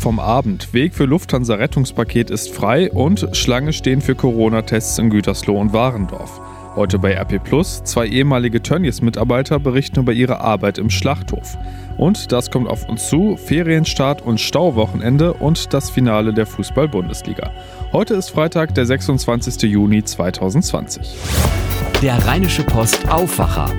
vom 0.00 0.18
Abend. 0.18 0.72
Weg 0.72 0.94
für 0.94 1.04
Lufthansa 1.04 1.54
Rettungspaket 1.54 2.30
ist 2.30 2.52
frei 2.52 2.90
und 2.90 3.28
Schlange 3.36 3.72
stehen 3.72 4.00
für 4.00 4.14
Corona-Tests 4.14 4.98
in 4.98 5.10
Gütersloh 5.10 5.60
und 5.60 5.72
Warendorf. 5.72 6.40
Heute 6.74 6.98
bei 6.98 7.12
RP 7.12 7.42
Plus, 7.42 7.82
zwei 7.84 8.06
ehemalige 8.06 8.62
Tönnies-Mitarbeiter 8.62 9.58
berichten 9.58 10.00
über 10.00 10.12
ihre 10.12 10.40
Arbeit 10.40 10.78
im 10.78 10.88
Schlachthof. 10.88 11.58
Und 11.98 12.32
das 12.32 12.50
kommt 12.50 12.68
auf 12.68 12.88
uns 12.88 13.08
zu, 13.08 13.36
Ferienstart 13.36 14.22
und 14.22 14.40
Stauwochenende 14.40 15.34
und 15.34 15.74
das 15.74 15.90
Finale 15.90 16.32
der 16.32 16.46
Fußball-Bundesliga. 16.46 17.50
Heute 17.92 18.14
ist 18.14 18.30
Freitag, 18.30 18.74
der 18.74 18.86
26. 18.86 19.62
Juni 19.62 20.02
2020. 20.02 21.16
Der 22.02 22.24
Rheinische 22.26 22.62
Post 22.62 23.08
Aufwacher. 23.10 23.70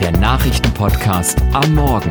Der 0.00 0.12
Nachrichtenpodcast 0.12 1.40
am 1.52 1.74
Morgen 1.74 2.10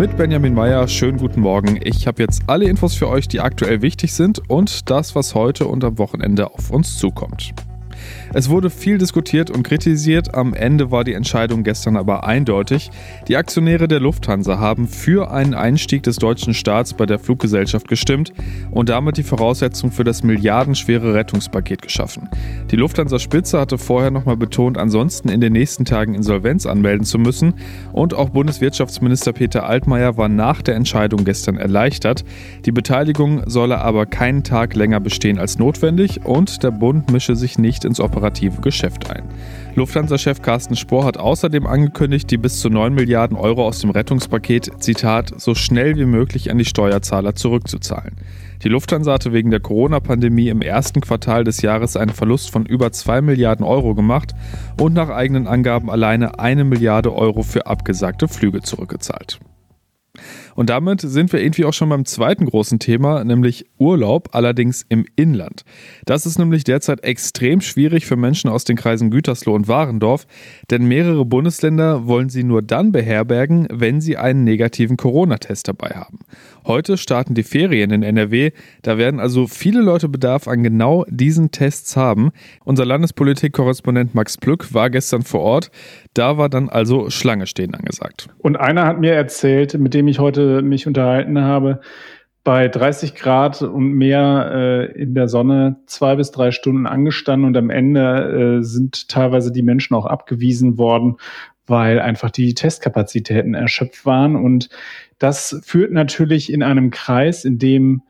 mit 0.00 0.16
Benjamin 0.16 0.54
Meyer. 0.54 0.88
Schönen 0.88 1.18
guten 1.18 1.42
Morgen. 1.42 1.78
Ich 1.84 2.06
habe 2.06 2.22
jetzt 2.22 2.44
alle 2.46 2.64
Infos 2.64 2.94
für 2.94 3.06
euch, 3.06 3.28
die 3.28 3.40
aktuell 3.40 3.82
wichtig 3.82 4.14
sind 4.14 4.40
und 4.48 4.88
das, 4.88 5.14
was 5.14 5.34
heute 5.34 5.66
und 5.66 5.84
am 5.84 5.98
Wochenende 5.98 6.54
auf 6.54 6.70
uns 6.70 6.96
zukommt. 6.96 7.52
Es 8.32 8.48
wurde 8.48 8.70
viel 8.70 8.96
diskutiert 8.96 9.50
und 9.50 9.64
kritisiert, 9.64 10.34
am 10.34 10.54
Ende 10.54 10.92
war 10.92 11.02
die 11.02 11.14
Entscheidung 11.14 11.64
gestern 11.64 11.96
aber 11.96 12.24
eindeutig. 12.24 12.90
Die 13.26 13.36
Aktionäre 13.36 13.88
der 13.88 13.98
Lufthansa 13.98 14.58
haben 14.60 14.86
für 14.86 15.32
einen 15.32 15.54
Einstieg 15.54 16.04
des 16.04 16.16
deutschen 16.16 16.54
Staats 16.54 16.94
bei 16.94 17.06
der 17.06 17.18
Fluggesellschaft 17.18 17.88
gestimmt 17.88 18.32
und 18.70 18.88
damit 18.88 19.16
die 19.16 19.24
Voraussetzung 19.24 19.90
für 19.90 20.04
das 20.04 20.22
milliardenschwere 20.22 21.12
Rettungspaket 21.12 21.82
geschaffen. 21.82 22.28
Die 22.70 22.76
Lufthansa-Spitze 22.76 23.58
hatte 23.58 23.78
vorher 23.78 24.12
nochmal 24.12 24.36
betont, 24.36 24.78
ansonsten 24.78 25.28
in 25.28 25.40
den 25.40 25.52
nächsten 25.52 25.84
Tagen 25.84 26.14
Insolvenz 26.14 26.66
anmelden 26.66 27.04
zu 27.04 27.18
müssen 27.18 27.54
und 27.92 28.14
auch 28.14 28.28
Bundeswirtschaftsminister 28.28 29.32
Peter 29.32 29.66
Altmaier 29.66 30.16
war 30.16 30.28
nach 30.28 30.62
der 30.62 30.76
Entscheidung 30.76 31.24
gestern 31.24 31.56
erleichtert. 31.56 32.24
Die 32.64 32.72
Beteiligung 32.72 33.42
solle 33.46 33.78
aber 33.78 34.06
keinen 34.06 34.44
Tag 34.44 34.76
länger 34.76 35.00
bestehen 35.00 35.40
als 35.40 35.58
notwendig 35.58 36.24
und 36.24 36.62
der 36.62 36.70
Bund 36.70 37.10
mische 37.10 37.34
sich 37.34 37.58
nicht 37.58 37.84
ins 37.84 37.98
operative 38.20 38.60
Geschäft 38.60 39.10
ein. 39.10 39.24
Lufthansa-Chef 39.76 40.42
Carsten 40.42 40.76
Spohr 40.76 41.04
hat 41.04 41.16
außerdem 41.16 41.66
angekündigt, 41.66 42.30
die 42.30 42.36
bis 42.36 42.60
zu 42.60 42.68
9 42.68 42.92
Milliarden 42.92 43.36
Euro 43.36 43.66
aus 43.66 43.80
dem 43.80 43.90
Rettungspaket, 43.90 44.82
Zitat, 44.82 45.32
so 45.40 45.54
schnell 45.54 45.96
wie 45.96 46.04
möglich 46.04 46.50
an 46.50 46.58
die 46.58 46.66
Steuerzahler 46.66 47.34
zurückzuzahlen. 47.34 48.16
Die 48.62 48.68
Lufthansa 48.68 49.14
hatte 49.14 49.32
wegen 49.32 49.50
der 49.50 49.60
Corona-Pandemie 49.60 50.48
im 50.48 50.60
ersten 50.60 51.00
Quartal 51.00 51.44
des 51.44 51.62
Jahres 51.62 51.96
einen 51.96 52.12
Verlust 52.12 52.50
von 52.50 52.66
über 52.66 52.92
2 52.92 53.22
Milliarden 53.22 53.64
Euro 53.64 53.94
gemacht 53.94 54.34
und 54.78 54.92
nach 54.92 55.08
eigenen 55.08 55.46
Angaben 55.46 55.88
alleine 55.88 56.38
eine 56.38 56.64
Milliarde 56.64 57.14
Euro 57.14 57.42
für 57.42 57.66
abgesagte 57.66 58.28
Flüge 58.28 58.60
zurückgezahlt. 58.60 59.40
Und 60.60 60.68
damit 60.68 61.00
sind 61.00 61.32
wir 61.32 61.40
irgendwie 61.40 61.64
auch 61.64 61.72
schon 61.72 61.88
beim 61.88 62.04
zweiten 62.04 62.44
großen 62.44 62.78
Thema, 62.78 63.24
nämlich 63.24 63.64
Urlaub, 63.78 64.28
allerdings 64.32 64.84
im 64.90 65.06
Inland. 65.16 65.64
Das 66.04 66.26
ist 66.26 66.38
nämlich 66.38 66.64
derzeit 66.64 67.02
extrem 67.02 67.62
schwierig 67.62 68.04
für 68.04 68.16
Menschen 68.16 68.50
aus 68.50 68.64
den 68.64 68.76
Kreisen 68.76 69.10
Gütersloh 69.10 69.54
und 69.54 69.68
Warendorf, 69.68 70.26
denn 70.70 70.84
mehrere 70.84 71.24
Bundesländer 71.24 72.06
wollen 72.06 72.28
sie 72.28 72.44
nur 72.44 72.60
dann 72.60 72.92
beherbergen, 72.92 73.68
wenn 73.70 74.02
sie 74.02 74.18
einen 74.18 74.44
negativen 74.44 74.98
Corona-Test 74.98 75.66
dabei 75.66 75.94
haben. 75.94 76.18
Heute 76.70 76.96
starten 76.96 77.34
die 77.34 77.42
Ferien 77.42 77.90
in 77.90 78.04
NRW, 78.04 78.52
da 78.82 78.96
werden 78.96 79.18
also 79.18 79.48
viele 79.48 79.80
Leute 79.80 80.08
Bedarf 80.08 80.46
an 80.46 80.62
genau 80.62 81.04
diesen 81.08 81.50
Tests 81.50 81.96
haben. 81.96 82.30
Unser 82.64 82.84
Landespolitik-Korrespondent 82.84 84.14
Max 84.14 84.38
Plück 84.38 84.72
war 84.72 84.88
gestern 84.88 85.22
vor 85.22 85.40
Ort, 85.40 85.72
da 86.14 86.38
war 86.38 86.48
dann 86.48 86.68
also 86.68 87.10
Schlange 87.10 87.48
stehen 87.48 87.74
angesagt. 87.74 88.28
Und 88.38 88.54
einer 88.54 88.86
hat 88.86 89.00
mir 89.00 89.14
erzählt, 89.14 89.76
mit 89.80 89.94
dem 89.94 90.06
ich 90.06 90.20
heute 90.20 90.62
mich 90.62 90.86
unterhalten 90.86 91.40
habe, 91.40 91.80
bei 92.44 92.68
30 92.68 93.16
Grad 93.16 93.62
und 93.62 93.92
mehr 93.92 94.50
äh, 94.54 94.92
in 94.92 95.14
der 95.14 95.28
Sonne 95.28 95.76
zwei 95.86 96.14
bis 96.14 96.30
drei 96.30 96.52
Stunden 96.52 96.86
angestanden 96.86 97.48
und 97.48 97.56
am 97.56 97.68
Ende 97.68 98.60
äh, 98.60 98.62
sind 98.62 99.08
teilweise 99.08 99.52
die 99.52 99.62
Menschen 99.62 99.94
auch 99.94 100.06
abgewiesen 100.06 100.78
worden, 100.78 101.16
weil 101.70 102.00
einfach 102.00 102.30
die 102.30 102.54
Testkapazitäten 102.54 103.54
erschöpft 103.54 104.04
waren. 104.04 104.36
Und 104.36 104.68
das 105.18 105.60
führt 105.64 105.92
natürlich 105.92 106.52
in 106.52 106.62
einem 106.62 106.90
Kreis, 106.90 107.44
in 107.44 107.58
dem 107.58 108.02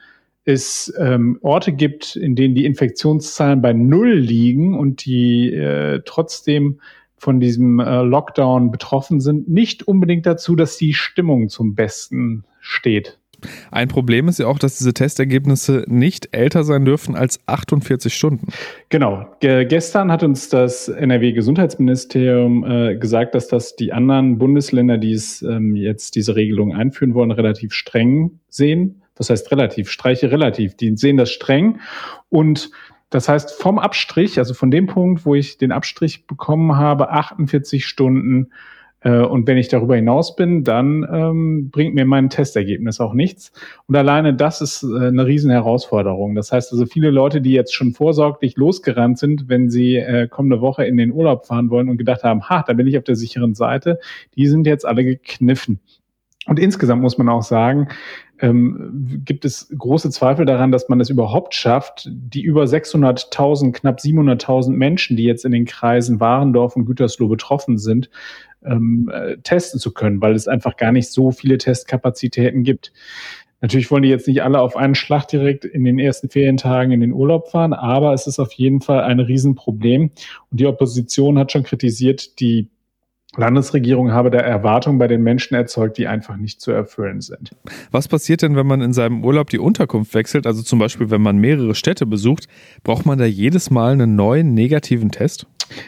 es 0.45 0.93
ähm, 0.99 1.39
Orte 1.43 1.73
gibt, 1.73 2.17
in 2.17 2.35
denen 2.35 2.55
die 2.55 2.65
Infektionszahlen 2.65 3.63
bei 3.63 3.73
Null 3.73 4.15
liegen 4.15 4.77
und 4.77 5.05
die 5.05 5.53
äh, 5.53 6.01
trotzdem 6.05 6.81
von 7.17 7.39
diesem 7.39 7.79
äh, 7.79 8.03
Lockdown 8.03 8.71
betroffen 8.71 9.21
sind, 9.21 9.49
nicht 9.49 9.87
unbedingt 9.87 10.25
dazu, 10.25 10.57
dass 10.57 10.79
die 10.79 10.95
Stimmung 10.95 11.51
zum 11.51 11.75
Besten 11.75 12.45
steht. 12.61 13.20
Ein 13.71 13.89
Problem 13.89 14.29
ist 14.29 14.39
ja 14.39 14.47
auch, 14.47 14.59
dass 14.59 14.79
diese 14.79 14.95
Testergebnisse 14.95 15.85
nicht 15.89 16.29
älter 16.33 16.65
sein 16.65 16.85
dürfen 16.85 17.17
als 17.17 17.41
48 17.47 18.15
Stunden. 18.15 18.49
Genau. 18.89 19.27
Ge 19.41 19.65
gestern 19.65 20.11
hat 20.11 20.23
uns 20.23 20.49
das 20.49 20.89
NRW-Gesundheitsministerium 20.89 22.65
äh, 22.65 22.97
gesagt, 22.97 23.35
dass 23.35 23.49
das 23.49 23.77
die 23.77 23.93
anderen 23.93 24.39
Bundesländer, 24.39 24.99
die 24.99 25.13
es 25.13 25.43
ähm, 25.43 25.77
jetzt 25.77 26.17
diese 26.17 26.37
Regelung 26.37 26.75
einführen 26.75 27.15
wollen, 27.15 27.31
relativ 27.31 27.73
streng 27.73 28.41
sehen. 28.49 29.03
Das 29.15 29.31
heißt 29.31 29.51
relativ, 29.51 29.91
streiche 29.91 30.31
relativ. 30.31 30.77
Die 30.77 30.97
sehen 30.97 31.17
das 31.17 31.31
streng 31.31 31.81
und 32.29 32.71
das 33.11 33.29
heißt, 33.29 33.61
vom 33.61 33.81
Abstrich, 33.81 34.39
also 34.39 34.55
von 34.55 34.71
dem 34.71 34.87
Punkt, 34.87 35.27
wo 35.27 35.35
ich 35.35 35.59
den 35.59 35.73
Abstrich 35.73 36.29
bekommen 36.29 36.77
habe, 36.77 37.11
48 37.11 37.85
Stunden. 37.85 38.51
Äh, 39.01 39.21
und 39.21 39.47
wenn 39.47 39.57
ich 39.57 39.69
darüber 39.69 39.97
hinaus 39.97 40.37
bin, 40.37 40.65
dann 40.65 41.07
ähm, 41.11 41.71
bringt 41.71 41.95
mir 41.95 42.05
mein 42.05 42.31
Testergebnis 42.31 43.01
auch 43.01 43.15
nichts. 43.15 43.53
Und 43.87 43.97
alleine 43.97 44.35
das 44.35 44.61
ist 44.61 44.83
äh, 44.83 45.09
eine 45.09 45.27
riesen 45.27 45.51
Herausforderung. 45.51 46.35
Das 46.35 46.53
heißt 46.53 46.73
also, 46.73 46.87
viele 46.87 47.11
Leute, 47.11 47.41
die 47.41 47.53
jetzt 47.53 47.75
schon 47.75 47.93
vorsorglich 47.93 48.57
losgerannt 48.57 49.19
sind, 49.19 49.49
wenn 49.49 49.71
sie 49.71 49.97
äh, 49.97 50.29
kommende 50.29 50.61
Woche 50.61 50.85
in 50.85 50.97
den 50.97 51.13
Urlaub 51.13 51.47
fahren 51.47 51.71
wollen 51.71 51.89
und 51.89 51.97
gedacht 51.97 52.25
haben, 52.25 52.49
ha, 52.49 52.65
da 52.67 52.73
bin 52.73 52.87
ich 52.87 52.99
auf 52.99 53.05
der 53.05 53.17
sicheren 53.17 53.55
Seite, 53.55 53.99
die 54.37 54.47
sind 54.47 54.67
jetzt 54.67 54.87
alle 54.87 55.05
gekniffen. 55.05 55.81
Und 56.47 56.59
insgesamt 56.59 57.03
muss 57.03 57.19
man 57.19 57.29
auch 57.29 57.43
sagen, 57.43 57.89
ähm, 58.41 59.23
gibt 59.25 59.45
es 59.45 59.73
große 59.77 60.11
Zweifel 60.11 60.47
daran, 60.47 60.73
dass 60.73 60.89
man 60.89 60.99
es 60.99 61.11
überhaupt 61.11 61.55
schafft, 61.55 62.09
die 62.11 62.43
über 62.43 62.65
600.000, 62.65 63.73
knapp 63.73 63.99
700.000 63.99 64.71
Menschen, 64.71 65.17
die 65.17 65.25
jetzt 65.25 65.45
in 65.45 65.53
den 65.53 65.67
Kreisen 65.67 66.21
Warendorf 66.21 66.77
und 66.77 66.87
Gütersloh 66.87 67.29
betroffen 67.29 67.77
sind, 67.77 68.09
ähm, 68.65 69.11
äh, 69.13 69.37
testen 69.39 69.81
zu 69.81 69.93
können, 69.93 70.21
weil 70.21 70.35
es 70.35 70.49
einfach 70.49 70.77
gar 70.77 70.93
nicht 70.93 71.11
so 71.11 71.31
viele 71.31 71.59
Testkapazitäten 71.59 72.63
gibt. 72.63 72.93
Natürlich 73.61 73.91
wollen 73.91 74.03
die 74.03 74.09
jetzt 74.09 74.27
nicht 74.27 74.43
alle 74.43 74.61
auf 74.61 74.77
einen 74.77 74.95
Schlag 74.95 75.29
direkt 75.29 75.65
in 75.65 75.85
den 75.85 75.99
ersten 75.99 76.31
Ferientagen 76.31 76.93
in 76.93 77.01
den 77.01 77.13
Urlaub 77.13 77.51
fahren, 77.51 77.75
aber 77.75 78.15
es 78.15 78.27
ist 78.27 78.39
auf 78.39 78.53
jeden 78.53 78.81
Fall 78.81 79.03
ein 79.03 79.21
Riesenproblem. 79.21 80.11
Und 80.51 80.61
die 80.61 80.67
Opposition 80.67 81.39
hat 81.39 81.53
schon 81.53 81.63
kritisiert, 81.63 82.41
die 82.41 82.69
Landesregierung 83.37 84.13
habe 84.13 84.31
da 84.31 84.39
Erwartungen 84.39 84.99
bei 84.99 85.07
den 85.07 85.23
Menschen 85.23 85.55
erzeugt, 85.55 85.99
die 85.99 86.09
einfach 86.09 86.37
nicht 86.37 86.61
zu 86.61 86.73
erfüllen 86.73 87.21
sind. 87.21 87.53
Was 87.93 88.09
passiert 88.09 88.43
denn, 88.43 88.57
wenn 88.57 88.67
man 88.67 88.81
in 88.81 88.93
seinem 88.93 89.25
Urlaub 89.25 89.51
die 89.51 89.61
Unterkunft 89.61 90.15
wechselt? 90.15 90.47
Also 90.47 90.63
zum 90.63 90.81
Beispiel, 90.81 91.11
wenn 91.11 91.23
man 91.23 91.39
mehrere 91.39 91.75
Städte 91.77 92.07
besucht, 92.07 92.49
braucht 92.83 93.07
man 93.07 93.19
da 93.19 93.25
jedes 93.25 93.71
Mal 93.71 93.93
einen 93.93 94.17
neuen 94.17 94.55
negativen 94.55 95.11
Test? 95.11 95.47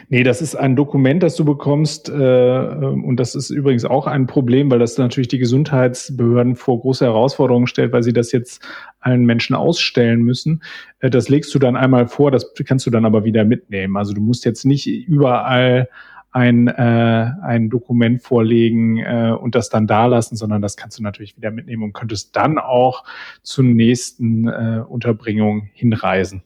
Nee, 0.09 0.23
das 0.23 0.41
ist 0.41 0.55
ein 0.55 0.77
Dokument, 0.77 1.23
das 1.23 1.35
du 1.35 1.43
bekommst. 1.43 2.09
Äh, 2.09 2.13
und 2.13 3.17
das 3.17 3.35
ist 3.35 3.49
übrigens 3.49 3.83
auch 3.83 4.07
ein 4.07 4.27
Problem, 4.27 4.71
weil 4.71 4.79
das 4.79 4.97
natürlich 4.97 5.27
die 5.27 5.39
Gesundheitsbehörden 5.39 6.55
vor 6.55 6.79
große 6.79 7.03
Herausforderungen 7.03 7.67
stellt, 7.67 7.91
weil 7.91 8.03
sie 8.03 8.13
das 8.13 8.31
jetzt 8.31 8.61
allen 9.01 9.25
Menschen 9.25 9.55
ausstellen 9.55 10.21
müssen. 10.21 10.63
Äh, 10.99 11.09
das 11.09 11.29
legst 11.29 11.53
du 11.53 11.59
dann 11.59 11.75
einmal 11.75 12.07
vor, 12.07 12.31
das 12.31 12.53
kannst 12.65 12.85
du 12.85 12.89
dann 12.89 13.05
aber 13.05 13.25
wieder 13.25 13.43
mitnehmen. 13.43 13.97
Also 13.97 14.13
du 14.13 14.21
musst 14.21 14.45
jetzt 14.45 14.65
nicht 14.65 14.87
überall 14.87 15.89
ein, 16.33 16.67
äh, 16.67 17.31
ein 17.43 17.69
Dokument 17.69 18.21
vorlegen 18.21 18.97
äh, 18.97 19.35
und 19.39 19.53
das 19.55 19.69
dann 19.69 19.85
da 19.85 20.07
lassen, 20.07 20.35
sondern 20.35 20.61
das 20.61 20.75
kannst 20.75 20.97
du 20.97 21.03
natürlich 21.03 21.37
wieder 21.37 21.51
mitnehmen 21.51 21.83
und 21.83 21.93
könntest 21.93 22.35
dann 22.35 22.57
auch 22.57 23.03
zur 23.43 23.63
nächsten 23.63 24.47
äh, 24.47 24.83
Unterbringung 24.87 25.69
hinreisen. 25.73 26.41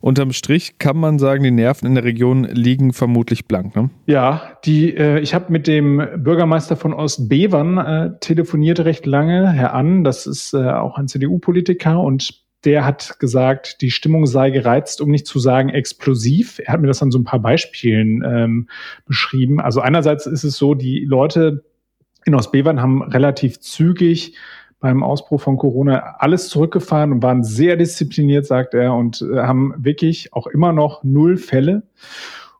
Unterm 0.00 0.32
Strich 0.32 0.78
kann 0.78 0.98
man 0.98 1.20
sagen, 1.20 1.44
die 1.44 1.52
Nerven 1.52 1.86
in 1.86 1.94
der 1.94 2.04
Region 2.04 2.44
liegen 2.44 2.92
vermutlich 2.92 3.46
blank. 3.46 3.76
Ne? 3.76 3.90
Ja, 4.06 4.58
die, 4.64 4.94
äh, 4.96 5.20
ich 5.20 5.34
habe 5.34 5.52
mit 5.52 5.68
dem 5.68 6.02
Bürgermeister 6.16 6.76
von 6.76 6.92
Ostbevern 6.92 7.78
äh, 7.78 8.18
telefoniert 8.18 8.80
recht 8.80 9.06
lange, 9.06 9.52
Herr 9.52 9.72
Ann, 9.72 10.02
das 10.02 10.26
ist 10.26 10.52
äh, 10.52 10.70
auch 10.70 10.98
ein 10.98 11.06
CDU-Politiker 11.06 12.00
und 12.00 12.47
der 12.64 12.84
hat 12.84 13.18
gesagt, 13.20 13.80
die 13.80 13.90
Stimmung 13.90 14.26
sei 14.26 14.50
gereizt, 14.50 15.00
um 15.00 15.10
nicht 15.10 15.26
zu 15.26 15.38
sagen 15.38 15.68
explosiv. 15.68 16.58
Er 16.58 16.72
hat 16.72 16.80
mir 16.80 16.88
das 16.88 17.02
an 17.02 17.10
so 17.10 17.18
ein 17.18 17.24
paar 17.24 17.38
Beispielen 17.38 18.22
ähm, 18.26 18.68
beschrieben. 19.06 19.60
Also 19.60 19.80
einerseits 19.80 20.26
ist 20.26 20.44
es 20.44 20.56
so, 20.56 20.74
die 20.74 21.04
Leute 21.04 21.64
in 22.24 22.34
Ostbevern 22.34 22.82
haben 22.82 23.02
relativ 23.02 23.60
zügig 23.60 24.36
beim 24.80 25.02
Ausbruch 25.02 25.40
von 25.40 25.56
Corona 25.56 26.16
alles 26.18 26.48
zurückgefahren 26.48 27.12
und 27.12 27.22
waren 27.22 27.42
sehr 27.42 27.76
diszipliniert, 27.76 28.46
sagt 28.46 28.74
er, 28.74 28.94
und 28.94 29.22
äh, 29.22 29.38
haben 29.38 29.74
wirklich 29.76 30.32
auch 30.32 30.46
immer 30.46 30.72
noch 30.72 31.02
null 31.02 31.36
Fälle. 31.36 31.82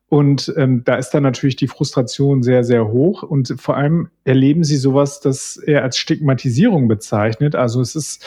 Und 0.09 0.53
ähm, 0.57 0.85
da 0.85 0.97
ist 0.97 1.11
dann 1.11 1.23
natürlich 1.23 1.57
die 1.57 1.69
Frustration 1.69 2.43
sehr, 2.43 2.65
sehr 2.65 2.89
hoch. 2.89 3.23
Und 3.23 3.55
vor 3.59 3.77
allem 3.77 4.09
erleben 4.25 4.65
sie 4.65 4.77
sowas, 4.77 5.21
das 5.21 5.59
er 5.59 5.83
als 5.83 5.99
Stigmatisierung 5.99 6.89
bezeichnet. 6.89 7.55
Also 7.55 7.83
es 7.83 7.95
ist 7.95 8.25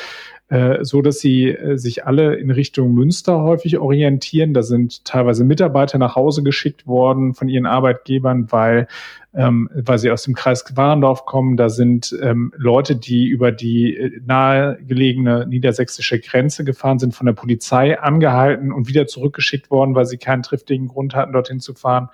so, 0.81 1.01
dass 1.01 1.19
sie 1.19 1.50
äh, 1.50 1.77
sich 1.77 2.06
alle 2.06 2.36
in 2.36 2.51
Richtung 2.51 2.94
Münster 2.94 3.42
häufig 3.42 3.77
orientieren. 3.77 4.53
Da 4.53 4.63
sind 4.63 5.06
teilweise 5.06 5.45
Mitarbeiter 5.45 5.98
nach 5.98 6.15
Hause 6.15 6.44
geschickt 6.44 6.86
worden 6.86 7.33
von 7.33 7.48
ihren 7.48 7.65
Arbeitgebern, 7.65 8.51
weil 8.51 8.88
ähm, 9.33 9.69
weil 9.74 9.98
sie 9.98 10.12
aus 10.12 10.24
dem 10.24 10.33
Kreis 10.33 10.65
Warendorf 10.75 11.25
kommen. 11.25 11.56
Da 11.56 11.69
sind 11.69 12.13
ähm, 12.21 12.51
Leute, 12.57 12.98
die 12.98 13.27
über 13.27 13.53
die 13.53 13.95
äh, 13.95 14.21
nahegelegene 14.25 15.48
niedersächsische 15.48 16.19
Grenze 16.19 16.65
gefahren 16.65 17.00
sind, 17.00 17.15
von 17.15 17.25
der 17.25 17.33
Polizei 17.33 17.97
angehalten 17.97 18.74
und 18.74 18.89
wieder 18.89 19.07
zurückgeschickt 19.07 19.71
worden, 19.71 19.95
weil 19.95 20.06
sie 20.06 20.18
keinen 20.18 20.44
triftigen 20.44 20.89
Grund 20.89 21.15
hatten, 21.15 21.31
dorthin 21.31 21.62
zu 21.62 21.74
fahren. 21.74 22.09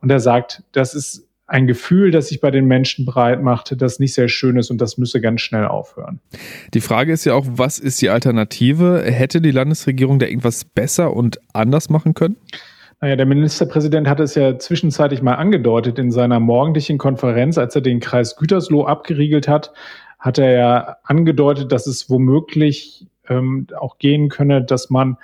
Und 0.00 0.10
er 0.10 0.20
sagt, 0.20 0.64
das 0.72 0.94
ist 0.94 1.28
ein 1.46 1.66
Gefühl, 1.66 2.10
das 2.10 2.28
sich 2.28 2.40
bei 2.40 2.50
den 2.50 2.66
Menschen 2.66 3.06
breit 3.06 3.42
macht, 3.42 3.80
das 3.80 3.98
nicht 3.98 4.14
sehr 4.14 4.28
schön 4.28 4.56
ist 4.56 4.70
und 4.70 4.80
das 4.80 4.98
müsse 4.98 5.20
ganz 5.20 5.40
schnell 5.40 5.66
aufhören. 5.66 6.20
Die 6.74 6.80
Frage 6.80 7.12
ist 7.12 7.24
ja 7.24 7.34
auch, 7.34 7.46
was 7.48 7.78
ist 7.78 8.02
die 8.02 8.10
Alternative? 8.10 9.02
Hätte 9.04 9.40
die 9.40 9.52
Landesregierung 9.52 10.18
da 10.18 10.26
irgendwas 10.26 10.64
besser 10.64 11.14
und 11.14 11.38
anders 11.52 11.88
machen 11.88 12.14
können? 12.14 12.36
Naja, 13.00 13.16
der 13.16 13.26
Ministerpräsident 13.26 14.08
hat 14.08 14.20
es 14.20 14.34
ja 14.34 14.58
zwischenzeitlich 14.58 15.22
mal 15.22 15.34
angedeutet 15.34 15.98
in 15.98 16.10
seiner 16.10 16.40
morgendlichen 16.40 16.98
Konferenz, 16.98 17.58
als 17.58 17.74
er 17.74 17.82
den 17.82 18.00
Kreis 18.00 18.36
Gütersloh 18.36 18.84
abgeriegelt 18.84 19.48
hat, 19.48 19.72
hat 20.18 20.38
er 20.38 20.52
ja 20.52 20.96
angedeutet, 21.04 21.70
dass 21.72 21.86
es 21.86 22.08
womöglich 22.08 23.06
ähm, 23.28 23.66
auch 23.78 23.98
gehen 23.98 24.28
könne, 24.28 24.64
dass 24.64 24.90
man 24.90 25.18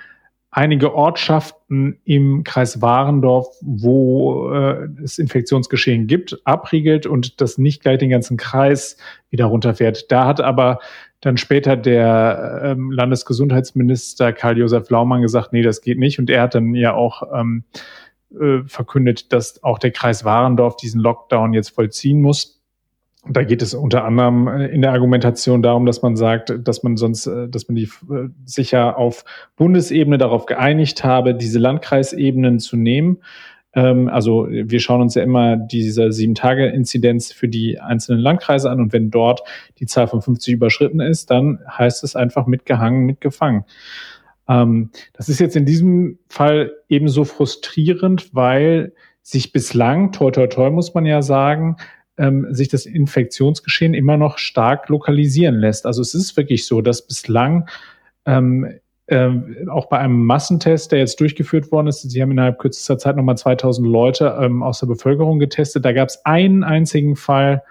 einige 0.53 0.93
Ortschaften 0.93 1.99
im 2.05 2.43
Kreis 2.43 2.81
Warendorf, 2.81 3.47
wo 3.61 4.51
äh, 4.51 4.87
es 5.03 5.17
Infektionsgeschehen 5.17 6.05
gibt, 6.05 6.39
abriegelt 6.45 7.07
und 7.07 7.41
das 7.41 7.57
nicht 7.57 7.81
gleich 7.81 7.97
den 7.97 8.11
ganzen 8.11 8.37
Kreis 8.37 8.97
wieder 9.31 9.45
runterfährt. 9.45 10.11
Da 10.11 10.27
hat 10.27 10.41
aber 10.41 10.79
dann 11.21 11.37
später 11.37 11.75
der 11.75 12.61
ähm, 12.63 12.91
Landesgesundheitsminister 12.91 14.31
Karl-Josef 14.31 14.89
Laumann 14.89 15.23
gesagt, 15.23 15.53
nee, 15.53 15.63
das 15.63 15.81
geht 15.81 15.97
nicht. 15.97 16.19
Und 16.19 16.29
er 16.29 16.43
hat 16.43 16.53
dann 16.53 16.75
ja 16.75 16.93
auch 16.93 17.23
ähm, 17.33 17.63
äh, 18.39 18.59
verkündet, 18.67 19.33
dass 19.33 19.63
auch 19.63 19.79
der 19.79 19.91
Kreis 19.91 20.23
Warendorf 20.23 20.75
diesen 20.75 21.01
Lockdown 21.01 21.53
jetzt 21.53 21.69
vollziehen 21.69 22.21
muss. 22.21 22.62
Da 23.25 23.43
geht 23.43 23.61
es 23.61 23.73
unter 23.73 24.03
anderem 24.03 24.47
äh, 24.47 24.67
in 24.67 24.81
der 24.81 24.91
Argumentation 24.91 25.61
darum, 25.61 25.85
dass 25.85 26.01
man 26.01 26.15
sagt, 26.15 26.53
dass 26.61 26.83
man 26.83 26.97
sonst, 26.97 27.27
äh, 27.27 27.47
dass 27.47 27.67
man 27.67 27.75
die 27.75 27.89
äh, 28.11 28.29
sicher 28.45 28.97
auf 28.97 29.23
Bundesebene 29.55 30.17
darauf 30.17 30.45
geeinigt 30.45 31.03
habe, 31.03 31.33
diese 31.33 31.59
Landkreisebenen 31.59 32.59
zu 32.59 32.75
nehmen 32.75 33.19
ähm, 33.75 34.07
also 34.07 34.47
wir 34.49 34.79
schauen 34.79 35.01
uns 35.01 35.15
ja 35.15 35.23
immer 35.23 35.57
diese 35.57 36.11
Sieben-Tage-Inzidenz 36.11 37.31
für 37.31 37.47
die 37.47 37.79
einzelnen 37.79 38.21
Landkreise 38.21 38.69
an 38.69 38.79
und 38.79 38.93
wenn 38.93 39.09
dort 39.09 39.41
die 39.79 39.85
Zahl 39.85 40.07
von 40.07 40.21
50 40.21 40.53
überschritten 40.53 40.99
ist, 40.99 41.31
dann 41.31 41.59
heißt 41.67 42.03
es 42.03 42.15
einfach 42.15 42.45
mitgehangen, 42.45 43.05
mitgefangen. 43.05 43.65
Ähm, 44.47 44.91
das 45.13 45.29
ist 45.29 45.39
jetzt 45.39 45.55
in 45.55 45.65
diesem 45.65 46.19
Fall 46.29 46.73
ebenso 46.89 47.23
frustrierend, 47.23 48.33
weil 48.33 48.93
sich 49.21 49.53
bislang, 49.53 50.11
toi 50.11 50.31
toi 50.31 50.47
toi 50.47 50.69
muss 50.69 50.93
man 50.93 51.05
ja 51.05 51.21
sagen, 51.21 51.77
ähm, 52.17 52.47
sich 52.51 52.69
das 52.69 52.85
Infektionsgeschehen 52.85 53.93
immer 53.93 54.17
noch 54.17 54.37
stark 54.37 54.89
lokalisieren 54.89 55.55
lässt. 55.55 55.85
Also 55.85 56.01
es 56.01 56.13
ist 56.13 56.37
wirklich 56.37 56.65
so, 56.65 56.81
dass 56.81 57.05
bislang 57.05 57.67
ähm, 58.25 58.79
ähm, 59.07 59.67
auch 59.69 59.87
bei 59.87 59.99
einem 59.99 60.25
Massentest, 60.25 60.91
der 60.91 60.99
jetzt 60.99 61.19
durchgeführt 61.19 61.71
worden 61.71 61.87
ist, 61.87 62.01
Sie 62.01 62.21
haben 62.21 62.31
innerhalb 62.31 62.57
kürzester 62.57 62.97
Zeit 62.97 63.17
nochmal 63.17 63.37
2000 63.37 63.85
Leute 63.87 64.37
ähm, 64.39 64.63
aus 64.63 64.79
der 64.79 64.87
Bevölkerung 64.87 65.39
getestet. 65.39 65.83
Da 65.83 65.91
gab 65.91 66.07
es 66.07 66.23
einen 66.25 66.63
einzigen 66.63 67.15
Fall, 67.15 67.63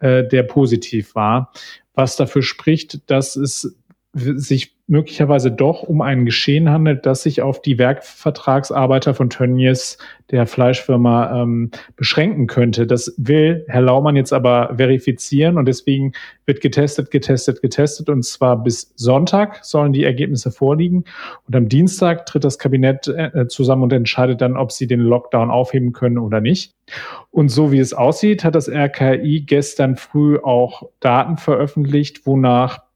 äh, 0.00 0.24
der 0.24 0.44
positiv 0.44 1.14
war, 1.14 1.52
was 1.94 2.16
dafür 2.16 2.42
spricht, 2.42 3.10
dass 3.10 3.36
es 3.36 3.76
sich 4.14 4.74
möglicherweise 4.86 5.52
doch 5.52 5.82
um 5.82 6.00
ein 6.00 6.24
Geschehen 6.24 6.70
handelt, 6.70 7.04
das 7.04 7.22
sich 7.22 7.42
auf 7.42 7.60
die 7.60 7.78
Werkvertragsarbeiter 7.78 9.12
von 9.12 9.28
Tönnies, 9.28 9.98
der 10.30 10.46
Fleischfirma, 10.46 11.42
ähm, 11.42 11.70
beschränken 11.94 12.46
könnte. 12.46 12.86
Das 12.86 13.14
will 13.18 13.66
Herr 13.68 13.82
Laumann 13.82 14.16
jetzt 14.16 14.32
aber 14.32 14.74
verifizieren 14.76 15.58
und 15.58 15.66
deswegen 15.66 16.12
wird 16.46 16.62
getestet, 16.62 17.10
getestet, 17.10 17.60
getestet 17.60 18.08
und 18.08 18.24
zwar 18.24 18.62
bis 18.62 18.94
Sonntag 18.96 19.62
sollen 19.62 19.92
die 19.92 20.04
Ergebnisse 20.04 20.50
vorliegen 20.50 21.04
und 21.46 21.54
am 21.54 21.68
Dienstag 21.68 22.24
tritt 22.24 22.44
das 22.44 22.58
Kabinett 22.58 23.08
äh, 23.08 23.46
zusammen 23.48 23.82
und 23.82 23.92
entscheidet 23.92 24.40
dann, 24.40 24.56
ob 24.56 24.72
sie 24.72 24.86
den 24.86 25.00
Lockdown 25.00 25.50
aufheben 25.50 25.92
können 25.92 26.16
oder 26.16 26.40
nicht. 26.40 26.74
Und 27.30 27.50
so 27.50 27.72
wie 27.72 27.78
es 27.78 27.92
aussieht, 27.92 28.42
hat 28.42 28.54
das 28.54 28.70
RKI 28.70 29.42
gestern 29.46 29.96
früh 29.96 30.38
auch 30.38 30.84
Daten 31.00 31.36
veröffentlicht, 31.36 32.26
wonach 32.26 32.87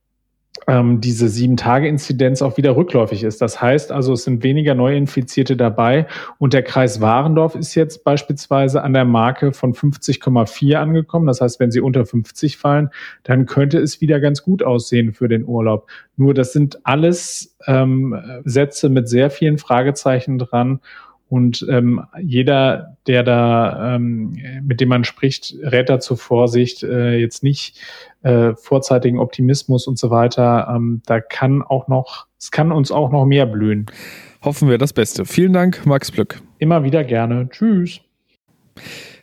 ähm, 0.67 1.01
diese 1.01 1.29
Sieben-Tage-Inzidenz 1.29 2.43
auch 2.43 2.57
wieder 2.57 2.77
rückläufig 2.77 3.25
ist. 3.25 3.41
Das 3.41 3.61
heißt 3.61 3.93
also, 3.93 4.13
es 4.13 4.25
sind 4.25 4.43
weniger 4.43 4.75
Neuinfizierte 4.75 5.57
dabei 5.57 6.07
und 6.39 6.53
der 6.53 6.63
Kreis 6.63 7.01
Warendorf 7.01 7.55
ist 7.55 7.75
jetzt 7.75 8.05
beispielsweise 8.05 8.83
an 8.83 8.93
der 8.93 9.05
Marke 9.05 9.53
von 9.53 9.75
50,4 9.75 10.77
angekommen. 10.77 11.27
Das 11.27 11.41
heißt, 11.41 11.61
wenn 11.61 11.71
sie 11.71 11.81
unter 11.81 12.07
50 12.07 12.57
fallen, 12.57 12.91
dann 13.23 13.47
könnte 13.47 13.79
es 13.79 14.01
wieder 14.01 14.21
ganz 14.21 14.43
gut 14.43 14.63
aussehen 14.63 15.13
für 15.13 15.29
den 15.29 15.45
Urlaub. 15.45 15.89
Nur 16.17 16.35
das 16.35 16.53
sind 16.53 16.81
alles 16.85 17.57
ähm, 17.67 18.17
Sätze 18.45 18.89
mit 18.89 19.09
sehr 19.09 19.31
vielen 19.31 19.59
Fragezeichen 19.59 20.39
dran 20.39 20.81
und 21.33 21.65
ähm, 21.71 22.03
jeder, 22.21 22.99
der 23.07 23.23
da, 23.23 23.95
ähm, 23.95 24.37
mit 24.65 24.83
dem 24.83 24.91
man 24.91 25.03
spricht, 25.05 25.55
rät 25.63 25.89
dazu 25.89 26.15
Vorsicht, 26.15 26.83
äh, 26.83 27.17
jetzt 27.17 27.43
nicht 27.43 27.81
äh, 28.21 28.53
vorzeitigen 28.55 29.19
Optimismus 29.19 29.87
und 29.87 29.99
so 29.99 30.11
weiter. 30.11 30.71
Ähm, 30.77 31.01
da 31.07 31.23
kann 31.23 31.63
auch 31.63 31.89
noch, 31.89 32.27
es 32.39 32.51
kann 32.51 32.71
uns 32.71 32.93
auch 32.93 33.11
noch 33.11 33.25
mehr 33.25 33.47
blühen. 33.47 33.87
Hoffen 34.45 34.69
wir 34.69 34.77
das 34.77 34.93
Beste. 34.93 35.25
Vielen 35.25 35.55
Dank, 35.55 35.87
Max 35.87 36.13
Plück. 36.13 36.43
Immer 36.59 36.85
wieder 36.85 37.03
gerne. 37.03 37.49
Tschüss. 37.49 38.03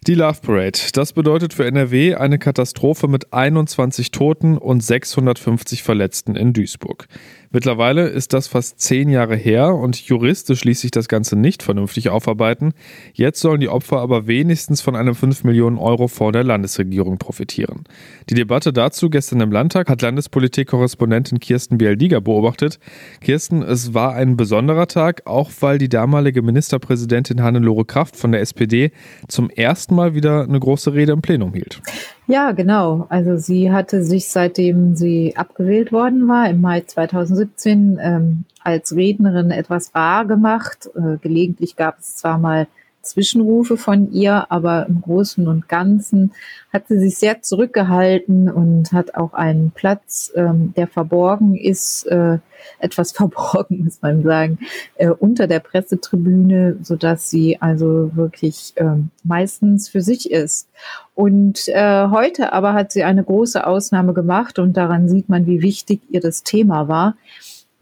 Die 0.08 0.16
Love 0.16 0.40
Parade. 0.42 0.80
Das 0.94 1.14
bedeutet 1.14 1.54
für 1.54 1.66
NRW 1.66 2.16
eine 2.16 2.40
Katastrophe 2.40 3.08
mit 3.08 3.34
21 3.34 4.10
Toten 4.10 4.58
und 4.58 4.82
650 4.82 5.84
Verletzten 5.84 6.36
in 6.36 6.54
Duisburg. 6.54 7.08
Mittlerweile 7.52 8.08
ist 8.08 8.34
das 8.34 8.48
fast 8.48 8.80
zehn 8.80 9.10
Jahre 9.10 9.36
her 9.36 9.74
und 9.74 10.00
juristisch 10.00 10.64
ließ 10.64 10.82
sich 10.82 10.92
das 10.92 11.08
Ganze 11.08 11.36
nicht 11.36 11.64
vernünftig 11.64 12.10
aufarbeiten. 12.10 12.74
Jetzt 13.14 13.40
sollen 13.40 13.60
die 13.60 13.70
Opfer 13.70 14.02
aber 14.02 14.28
wenigstens 14.28 14.82
von 14.82 14.96
einem 14.96 15.16
5 15.16 15.44
Millionen 15.46 15.80
Euro 15.80 16.08
vor 16.08 16.32
der 16.32 16.44
Landesregierung 16.44 17.18
profitieren. 17.18 17.86
Die 18.30 18.36
Debatte 18.36 18.72
dazu 18.72 19.10
gestern 19.10 19.42
im 19.42 19.52
Landtag 19.52 19.90
hat 19.90 20.04
Landespolitik-Korrespondentin 20.04 21.40
Kirsten 21.40 21.80
Bialdiger 21.80 22.22
beobachtet. 22.22 22.80
Kirsten, 23.20 23.64
es 23.64 23.96
war 23.96 24.14
ein 24.14 24.38
besonderer 24.38 24.86
Tag, 24.86 25.24
auch 25.26 25.50
weil 25.60 25.80
die 25.80 25.90
damalige 25.90 26.44
Ministerpräsidentin 26.44 27.42
Hannelore 27.42 27.86
Kraft 27.86 28.16
von 28.16 28.32
der 28.32 28.42
SPD 28.42 28.92
zum 29.28 29.50
ersten 29.50 29.96
Mal 29.96 30.14
wieder 30.14 30.44
eine 30.44 30.60
große 30.60 30.94
Rede 30.94 31.14
im 31.14 31.24
Plenum 31.24 31.54
hielt. 31.54 31.82
Ja, 32.30 32.52
genau. 32.52 33.08
Also 33.10 33.38
sie 33.38 33.72
hatte 33.72 34.04
sich, 34.04 34.28
seitdem 34.30 34.96
sie 34.96 35.36
abgewählt 35.36 35.92
worden 35.92 36.28
war, 36.28 36.48
im 36.48 36.62
Mai 36.62 36.82
2017 36.82 37.98
ähm, 38.00 38.46
als 38.64 38.96
Rednerin 38.96 39.50
etwas 39.50 39.96
rar 39.96 40.26
gemacht. 40.26 40.92
Äh, 40.96 41.18
gelegentlich 41.18 41.76
gab 41.76 41.98
es 41.98 42.18
zwar 42.18 42.38
mal 42.38 42.68
Zwischenrufe 43.10 43.78
von 43.78 44.12
ihr, 44.12 44.52
aber 44.52 44.86
im 44.88 45.02
Großen 45.02 45.48
und 45.48 45.68
Ganzen 45.68 46.32
hat 46.72 46.88
sie 46.88 47.00
sich 47.00 47.18
sehr 47.18 47.42
zurückgehalten 47.42 48.50
und 48.50 48.92
hat 48.92 49.16
auch 49.16 49.34
einen 49.34 49.72
Platz, 49.72 50.32
ähm, 50.36 50.74
der 50.78 50.88
verborgen 50.88 51.56
ist, 51.56 52.06
äh, 52.06 52.38
etwas 52.78 53.12
verborgen, 53.14 53.84
muss 53.84 54.02
man 54.02 54.24
sagen, 54.24 54.60
äh, 54.96 55.10
unter 55.10 55.48
der 55.48 55.60
Pressetribüne, 55.60 56.78
so 56.84 56.96
dass 56.96 57.30
sie 57.30 57.60
also 57.60 58.12
wirklich 58.16 58.74
äh, 58.76 58.86
meistens 59.24 59.90
für 59.90 60.02
sich 60.02 60.30
ist. 60.30 60.70
Und 61.16 61.68
äh, 61.68 62.08
heute 62.10 62.54
aber 62.54 62.74
hat 62.74 62.92
sie 62.92 63.04
eine 63.04 63.24
große 63.24 63.66
Ausnahme 63.66 64.14
gemacht 64.14 64.60
und 64.60 64.78
daran 64.78 65.10
sieht 65.10 65.30
man, 65.30 65.48
wie 65.48 65.62
wichtig 65.62 66.02
ihr 66.10 66.22
das 66.22 66.44
Thema 66.44 66.88
war. 66.88 67.16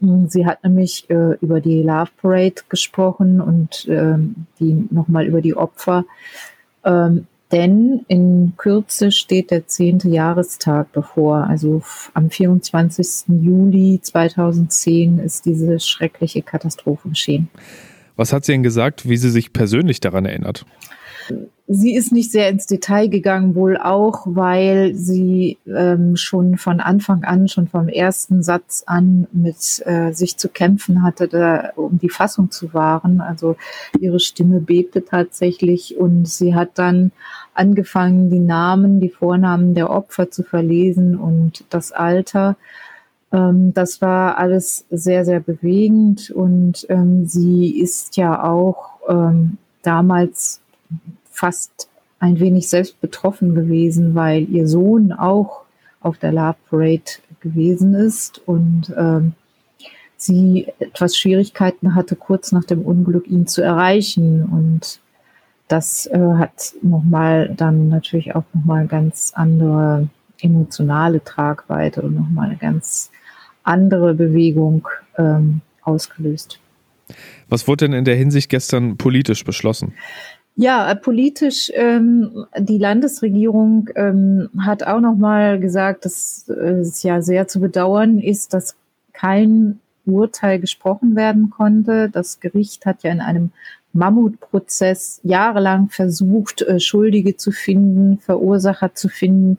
Hm, 0.00 0.28
sie 0.28 0.46
hat 0.46 0.62
nämlich 0.64 1.08
äh, 1.10 1.34
über 1.40 1.60
die 1.60 1.82
Love 1.82 2.10
Parade 2.20 2.62
gesprochen 2.68 3.40
und 3.40 3.86
ähm, 3.88 4.46
die 4.60 4.86
nochmal 4.90 5.26
über 5.26 5.40
die 5.40 5.56
Opfer. 5.56 6.04
Ähm, 6.84 7.26
denn 7.50 8.04
in 8.08 8.52
Kürze 8.58 9.10
steht 9.10 9.50
der 9.50 9.66
zehnte 9.66 10.08
Jahrestag 10.08 10.92
bevor. 10.92 11.46
Also 11.48 11.82
am 12.12 12.30
24. 12.30 13.28
Juli 13.28 14.00
2010 14.02 15.18
ist 15.18 15.46
diese 15.46 15.80
schreckliche 15.80 16.42
Katastrophe 16.42 17.08
geschehen. 17.08 17.48
Was 18.16 18.32
hat 18.32 18.44
sie 18.44 18.52
denn 18.52 18.62
gesagt, 18.62 19.08
wie 19.08 19.16
sie 19.16 19.30
sich 19.30 19.52
persönlich 19.52 20.00
daran 20.00 20.26
erinnert? 20.26 20.66
Sie 21.70 21.94
ist 21.94 22.12
nicht 22.12 22.32
sehr 22.32 22.48
ins 22.48 22.66
Detail 22.66 23.08
gegangen, 23.08 23.54
wohl 23.54 23.76
auch, 23.76 24.22
weil 24.24 24.94
sie 24.94 25.58
ähm, 25.66 26.16
schon 26.16 26.56
von 26.56 26.80
Anfang 26.80 27.24
an, 27.24 27.46
schon 27.46 27.68
vom 27.68 27.88
ersten 27.88 28.42
Satz 28.42 28.84
an 28.86 29.26
mit 29.32 29.82
äh, 29.84 30.12
sich 30.12 30.38
zu 30.38 30.48
kämpfen 30.48 31.02
hatte, 31.02 31.28
da, 31.28 31.72
um 31.76 31.98
die 31.98 32.08
Fassung 32.08 32.50
zu 32.50 32.72
wahren. 32.72 33.20
Also 33.20 33.56
ihre 34.00 34.18
Stimme 34.18 34.60
bebte 34.60 35.04
tatsächlich 35.04 35.98
und 35.98 36.26
sie 36.26 36.54
hat 36.54 36.70
dann 36.78 37.12
angefangen, 37.52 38.30
die 38.30 38.40
Namen, 38.40 38.98
die 38.98 39.10
Vornamen 39.10 39.74
der 39.74 39.90
Opfer 39.90 40.30
zu 40.30 40.44
verlesen 40.44 41.18
und 41.18 41.64
das 41.68 41.92
Alter. 41.92 42.56
Ähm, 43.30 43.74
das 43.74 44.00
war 44.00 44.38
alles 44.38 44.86
sehr, 44.90 45.26
sehr 45.26 45.40
bewegend 45.40 46.30
und 46.30 46.86
ähm, 46.88 47.26
sie 47.26 47.78
ist 47.78 48.16
ja 48.16 48.42
auch 48.42 49.00
ähm, 49.06 49.58
damals 49.82 50.62
fast 51.38 51.88
ein 52.18 52.40
wenig 52.40 52.68
selbst 52.68 53.00
betroffen 53.00 53.54
gewesen, 53.54 54.14
weil 54.14 54.48
ihr 54.50 54.66
Sohn 54.66 55.12
auch 55.12 55.62
auf 56.00 56.18
der 56.18 56.32
Love 56.32 56.56
Parade 56.68 57.02
gewesen 57.40 57.94
ist 57.94 58.40
und 58.46 58.92
ähm, 58.96 59.34
sie 60.16 60.66
etwas 60.80 61.16
Schwierigkeiten 61.16 61.94
hatte, 61.94 62.16
kurz 62.16 62.50
nach 62.50 62.64
dem 62.64 62.82
Unglück 62.82 63.28
ihn 63.28 63.46
zu 63.46 63.62
erreichen. 63.62 64.44
Und 64.44 65.00
das 65.68 66.06
äh, 66.06 66.18
hat 66.18 66.74
nochmal 66.82 67.54
dann 67.56 67.88
natürlich 67.88 68.34
auch 68.34 68.44
nochmal 68.52 68.86
ganz 68.86 69.32
andere 69.34 70.08
emotionale 70.40 71.22
Tragweite 71.22 72.02
und 72.02 72.16
nochmal 72.16 72.48
eine 72.48 72.58
ganz 72.58 73.10
andere 73.62 74.14
Bewegung 74.14 74.88
ähm, 75.16 75.60
ausgelöst. 75.82 76.58
Was 77.48 77.66
wurde 77.66 77.86
denn 77.86 77.92
in 77.92 78.04
der 78.04 78.16
Hinsicht 78.16 78.50
gestern 78.50 78.96
politisch 78.96 79.44
beschlossen? 79.44 79.94
Ja, 80.60 80.92
politisch, 80.96 81.70
ähm, 81.72 82.46
die 82.58 82.78
Landesregierung 82.78 83.90
ähm, 83.94 84.50
hat 84.58 84.82
auch 84.82 84.98
nochmal 84.98 85.60
gesagt, 85.60 86.04
dass 86.04 86.48
äh, 86.48 86.80
es 86.80 87.04
ja 87.04 87.22
sehr 87.22 87.46
zu 87.46 87.60
bedauern 87.60 88.18
ist, 88.18 88.54
dass 88.54 88.74
kein 89.12 89.78
Urteil 90.04 90.58
gesprochen 90.58 91.14
werden 91.14 91.50
konnte. 91.50 92.10
Das 92.10 92.40
Gericht 92.40 92.86
hat 92.86 93.04
ja 93.04 93.12
in 93.12 93.20
einem 93.20 93.52
Mammutprozess 93.92 95.20
jahrelang 95.22 95.90
versucht, 95.90 96.62
äh, 96.62 96.80
Schuldige 96.80 97.36
zu 97.36 97.52
finden, 97.52 98.18
Verursacher 98.18 98.94
zu 98.94 99.08
finden 99.08 99.58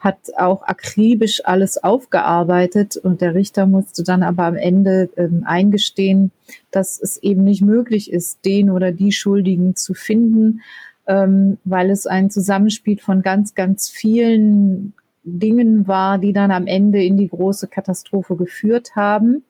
hat 0.00 0.16
auch 0.38 0.62
akribisch 0.62 1.42
alles 1.44 1.84
aufgearbeitet 1.84 2.96
und 2.96 3.20
der 3.20 3.34
Richter 3.34 3.66
musste 3.66 4.02
dann 4.02 4.22
aber 4.22 4.44
am 4.44 4.56
Ende 4.56 5.10
ähm, 5.16 5.42
eingestehen, 5.44 6.32
dass 6.70 6.98
es 7.00 7.18
eben 7.18 7.44
nicht 7.44 7.60
möglich 7.60 8.10
ist, 8.10 8.44
den 8.46 8.70
oder 8.70 8.92
die 8.92 9.12
Schuldigen 9.12 9.76
zu 9.76 9.92
finden, 9.92 10.62
ähm, 11.06 11.58
weil 11.64 11.90
es 11.90 12.06
ein 12.06 12.30
Zusammenspiel 12.30 12.98
von 12.98 13.20
ganz, 13.20 13.54
ganz 13.54 13.90
vielen 13.90 14.94
Dingen 15.22 15.86
war, 15.86 16.16
die 16.16 16.32
dann 16.32 16.50
am 16.50 16.66
Ende 16.66 17.04
in 17.04 17.18
die 17.18 17.28
große 17.28 17.68
Katastrophe 17.68 18.36
geführt 18.36 18.96
haben. 18.96 19.44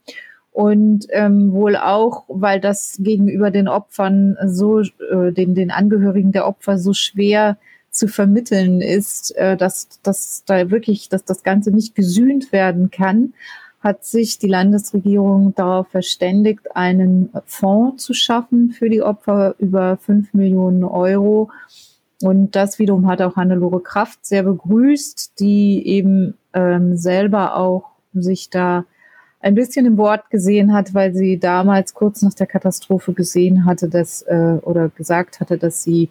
Und 0.52 1.06
ähm, 1.10 1.52
wohl 1.52 1.76
auch, 1.76 2.24
weil 2.26 2.60
das 2.60 2.96
gegenüber 2.98 3.52
den 3.52 3.68
Opfern 3.68 4.36
so, 4.46 4.80
äh, 4.80 5.30
den, 5.30 5.54
den 5.54 5.70
Angehörigen 5.70 6.32
der 6.32 6.48
Opfer 6.48 6.76
so 6.76 6.92
schwer 6.92 7.56
zu 7.90 8.08
vermitteln 8.08 8.80
ist, 8.80 9.36
äh, 9.36 9.56
dass, 9.56 9.88
dass 10.02 10.44
da 10.46 10.70
wirklich, 10.70 11.08
dass 11.08 11.24
das 11.24 11.42
Ganze 11.42 11.70
nicht 11.70 11.94
gesühnt 11.94 12.52
werden 12.52 12.90
kann, 12.90 13.34
hat 13.80 14.04
sich 14.04 14.38
die 14.38 14.48
Landesregierung 14.48 15.54
darauf 15.54 15.88
verständigt, 15.88 16.76
einen 16.76 17.30
Fonds 17.46 18.04
zu 18.04 18.12
schaffen 18.12 18.70
für 18.70 18.90
die 18.90 19.02
Opfer 19.02 19.54
über 19.58 19.96
fünf 19.96 20.34
Millionen 20.34 20.84
Euro. 20.84 21.50
Und 22.22 22.54
das 22.54 22.78
wiederum 22.78 23.06
hat 23.06 23.22
auch 23.22 23.36
Hannelore 23.36 23.80
Kraft 23.80 24.26
sehr 24.26 24.42
begrüßt, 24.42 25.40
die 25.40 25.86
eben 25.86 26.34
ähm, 26.52 26.96
selber 26.96 27.56
auch 27.56 27.90
sich 28.12 28.50
da 28.50 28.84
ein 29.40 29.54
bisschen 29.54 29.86
im 29.86 29.96
Wort 29.96 30.28
gesehen 30.28 30.74
hat, 30.74 30.92
weil 30.92 31.14
sie 31.14 31.38
damals 31.38 31.94
kurz 31.94 32.20
nach 32.20 32.34
der 32.34 32.46
Katastrophe 32.46 33.14
gesehen 33.14 33.64
hatte, 33.64 33.88
dass 33.88 34.20
äh, 34.22 34.58
oder 34.60 34.90
gesagt 34.90 35.40
hatte, 35.40 35.56
dass 35.56 35.82
sie 35.82 36.10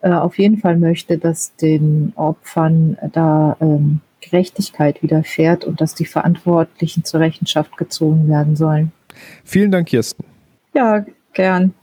äh, 0.00 0.10
auf 0.10 0.38
jeden 0.38 0.58
Fall 0.58 0.76
möchte, 0.76 1.18
dass 1.18 1.54
den 1.56 2.12
Opfern 2.16 2.96
da 3.12 3.56
ähm, 3.60 4.00
Gerechtigkeit 4.20 5.02
widerfährt 5.02 5.64
und 5.64 5.80
dass 5.80 5.94
die 5.94 6.04
Verantwortlichen 6.04 7.04
zur 7.04 7.20
Rechenschaft 7.20 7.76
gezogen 7.76 8.28
werden 8.28 8.56
sollen. 8.56 8.92
Vielen 9.44 9.70
Dank, 9.70 9.88
Kirsten. 9.88 10.24
Ja, 10.74 11.04
gern. 11.32 11.74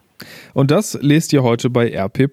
Und 0.54 0.72
das 0.72 0.98
lest 1.02 1.34
ihr 1.34 1.44
heute 1.44 1.70
bei 1.70 1.94
RP 1.94 2.30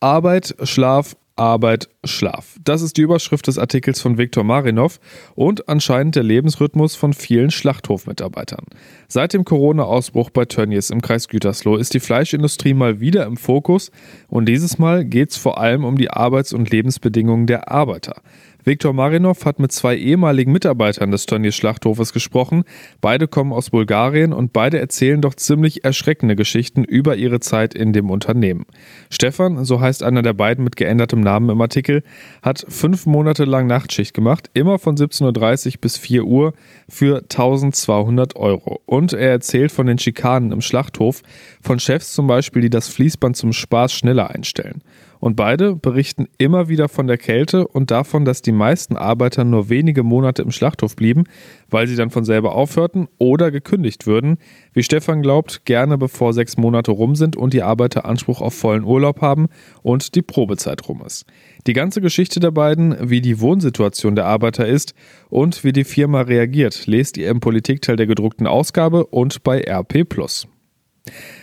Arbeit, 0.00 0.54
Schlaf, 0.64 1.16
Arbeit, 1.40 1.88
Schlaf. 2.04 2.56
Das 2.62 2.82
ist 2.82 2.98
die 2.98 3.00
Überschrift 3.00 3.46
des 3.46 3.58
Artikels 3.58 3.98
von 3.98 4.18
Viktor 4.18 4.44
Marinov 4.44 5.00
und 5.34 5.70
anscheinend 5.70 6.14
der 6.14 6.22
Lebensrhythmus 6.22 6.96
von 6.96 7.14
vielen 7.14 7.50
Schlachthofmitarbeitern. 7.50 8.66
Seit 9.08 9.32
dem 9.32 9.46
Corona-Ausbruch 9.46 10.28
bei 10.28 10.44
Tönnies 10.44 10.90
im 10.90 11.00
Kreis 11.00 11.28
Gütersloh 11.28 11.76
ist 11.76 11.94
die 11.94 12.00
Fleischindustrie 12.00 12.74
mal 12.74 13.00
wieder 13.00 13.24
im 13.24 13.38
Fokus 13.38 13.90
und 14.28 14.46
dieses 14.46 14.78
Mal 14.78 15.06
geht 15.06 15.30
es 15.30 15.38
vor 15.38 15.58
allem 15.58 15.84
um 15.84 15.96
die 15.96 16.10
Arbeits- 16.10 16.52
und 16.52 16.68
Lebensbedingungen 16.68 17.46
der 17.46 17.70
Arbeiter. 17.70 18.20
Viktor 18.64 18.92
Marinov 18.92 19.44
hat 19.44 19.58
mit 19.58 19.72
zwei 19.72 19.96
ehemaligen 19.96 20.52
Mitarbeitern 20.52 21.10
des 21.10 21.26
Tönnies 21.26 21.54
Schlachthofes 21.56 22.12
gesprochen. 22.12 22.64
Beide 23.00 23.28
kommen 23.28 23.52
aus 23.52 23.70
Bulgarien 23.70 24.32
und 24.32 24.52
beide 24.52 24.78
erzählen 24.78 25.20
doch 25.20 25.34
ziemlich 25.34 25.84
erschreckende 25.84 26.36
Geschichten 26.36 26.84
über 26.84 27.16
ihre 27.16 27.40
Zeit 27.40 27.74
in 27.74 27.92
dem 27.92 28.10
Unternehmen. 28.10 28.66
Stefan, 29.10 29.64
so 29.64 29.80
heißt 29.80 30.02
einer 30.02 30.22
der 30.22 30.34
beiden 30.34 30.64
mit 30.64 30.76
geändertem 30.76 31.20
Namen 31.20 31.50
im 31.50 31.60
Artikel, 31.60 32.02
hat 32.42 32.64
fünf 32.68 33.06
Monate 33.06 33.44
lang 33.44 33.66
Nachtschicht 33.66 34.14
gemacht, 34.14 34.50
immer 34.54 34.78
von 34.78 34.96
17.30 34.96 35.66
Uhr 35.66 35.72
bis 35.80 35.96
4 35.96 36.24
Uhr 36.24 36.52
für 36.88 37.18
1200 37.18 38.36
Euro. 38.36 38.80
Und 38.86 39.12
er 39.12 39.30
erzählt 39.30 39.72
von 39.72 39.86
den 39.86 39.98
Schikanen 39.98 40.52
im 40.52 40.60
Schlachthof, 40.60 41.22
von 41.62 41.78
Chefs 41.78 42.12
zum 42.12 42.26
Beispiel, 42.26 42.62
die 42.62 42.70
das 42.70 42.88
Fließband 42.88 43.36
zum 43.36 43.52
Spaß 43.52 43.92
schneller 43.92 44.30
einstellen. 44.30 44.82
Und 45.20 45.36
beide 45.36 45.76
berichten 45.76 46.28
immer 46.38 46.68
wieder 46.68 46.88
von 46.88 47.06
der 47.06 47.18
Kälte 47.18 47.68
und 47.68 47.90
davon, 47.90 48.24
dass 48.24 48.42
die 48.42 48.52
meisten 48.52 48.96
Arbeiter 48.96 49.44
nur 49.44 49.68
wenige 49.68 50.02
Monate 50.02 50.42
im 50.42 50.50
Schlachthof 50.50 50.96
blieben, 50.96 51.24
weil 51.68 51.86
sie 51.86 51.94
dann 51.96 52.10
von 52.10 52.24
selber 52.24 52.54
aufhörten 52.54 53.06
oder 53.18 53.50
gekündigt 53.50 54.06
würden, 54.06 54.38
wie 54.72 54.82
Stefan 54.82 55.22
glaubt, 55.22 55.66
gerne 55.66 55.98
bevor 55.98 56.32
sechs 56.32 56.56
Monate 56.56 56.90
rum 56.90 57.14
sind 57.14 57.36
und 57.36 57.52
die 57.52 57.62
Arbeiter 57.62 58.06
Anspruch 58.06 58.40
auf 58.40 58.54
vollen 58.54 58.84
Urlaub 58.84 59.20
haben 59.20 59.48
und 59.82 60.14
die 60.14 60.22
Probezeit 60.22 60.88
rum 60.88 61.02
ist. 61.04 61.26
Die 61.66 61.74
ganze 61.74 62.00
Geschichte 62.00 62.40
der 62.40 62.50
beiden, 62.50 62.96
wie 63.10 63.20
die 63.20 63.40
Wohnsituation 63.40 64.16
der 64.16 64.24
Arbeiter 64.24 64.66
ist 64.66 64.94
und 65.28 65.62
wie 65.64 65.72
die 65.72 65.84
Firma 65.84 66.22
reagiert, 66.22 66.86
lest 66.86 67.18
ihr 67.18 67.28
im 67.28 67.40
Politikteil 67.40 67.96
der 67.96 68.06
gedruckten 68.06 68.46
Ausgabe 68.46 69.04
und 69.06 69.42
bei 69.44 69.60
RP+. 69.60 70.06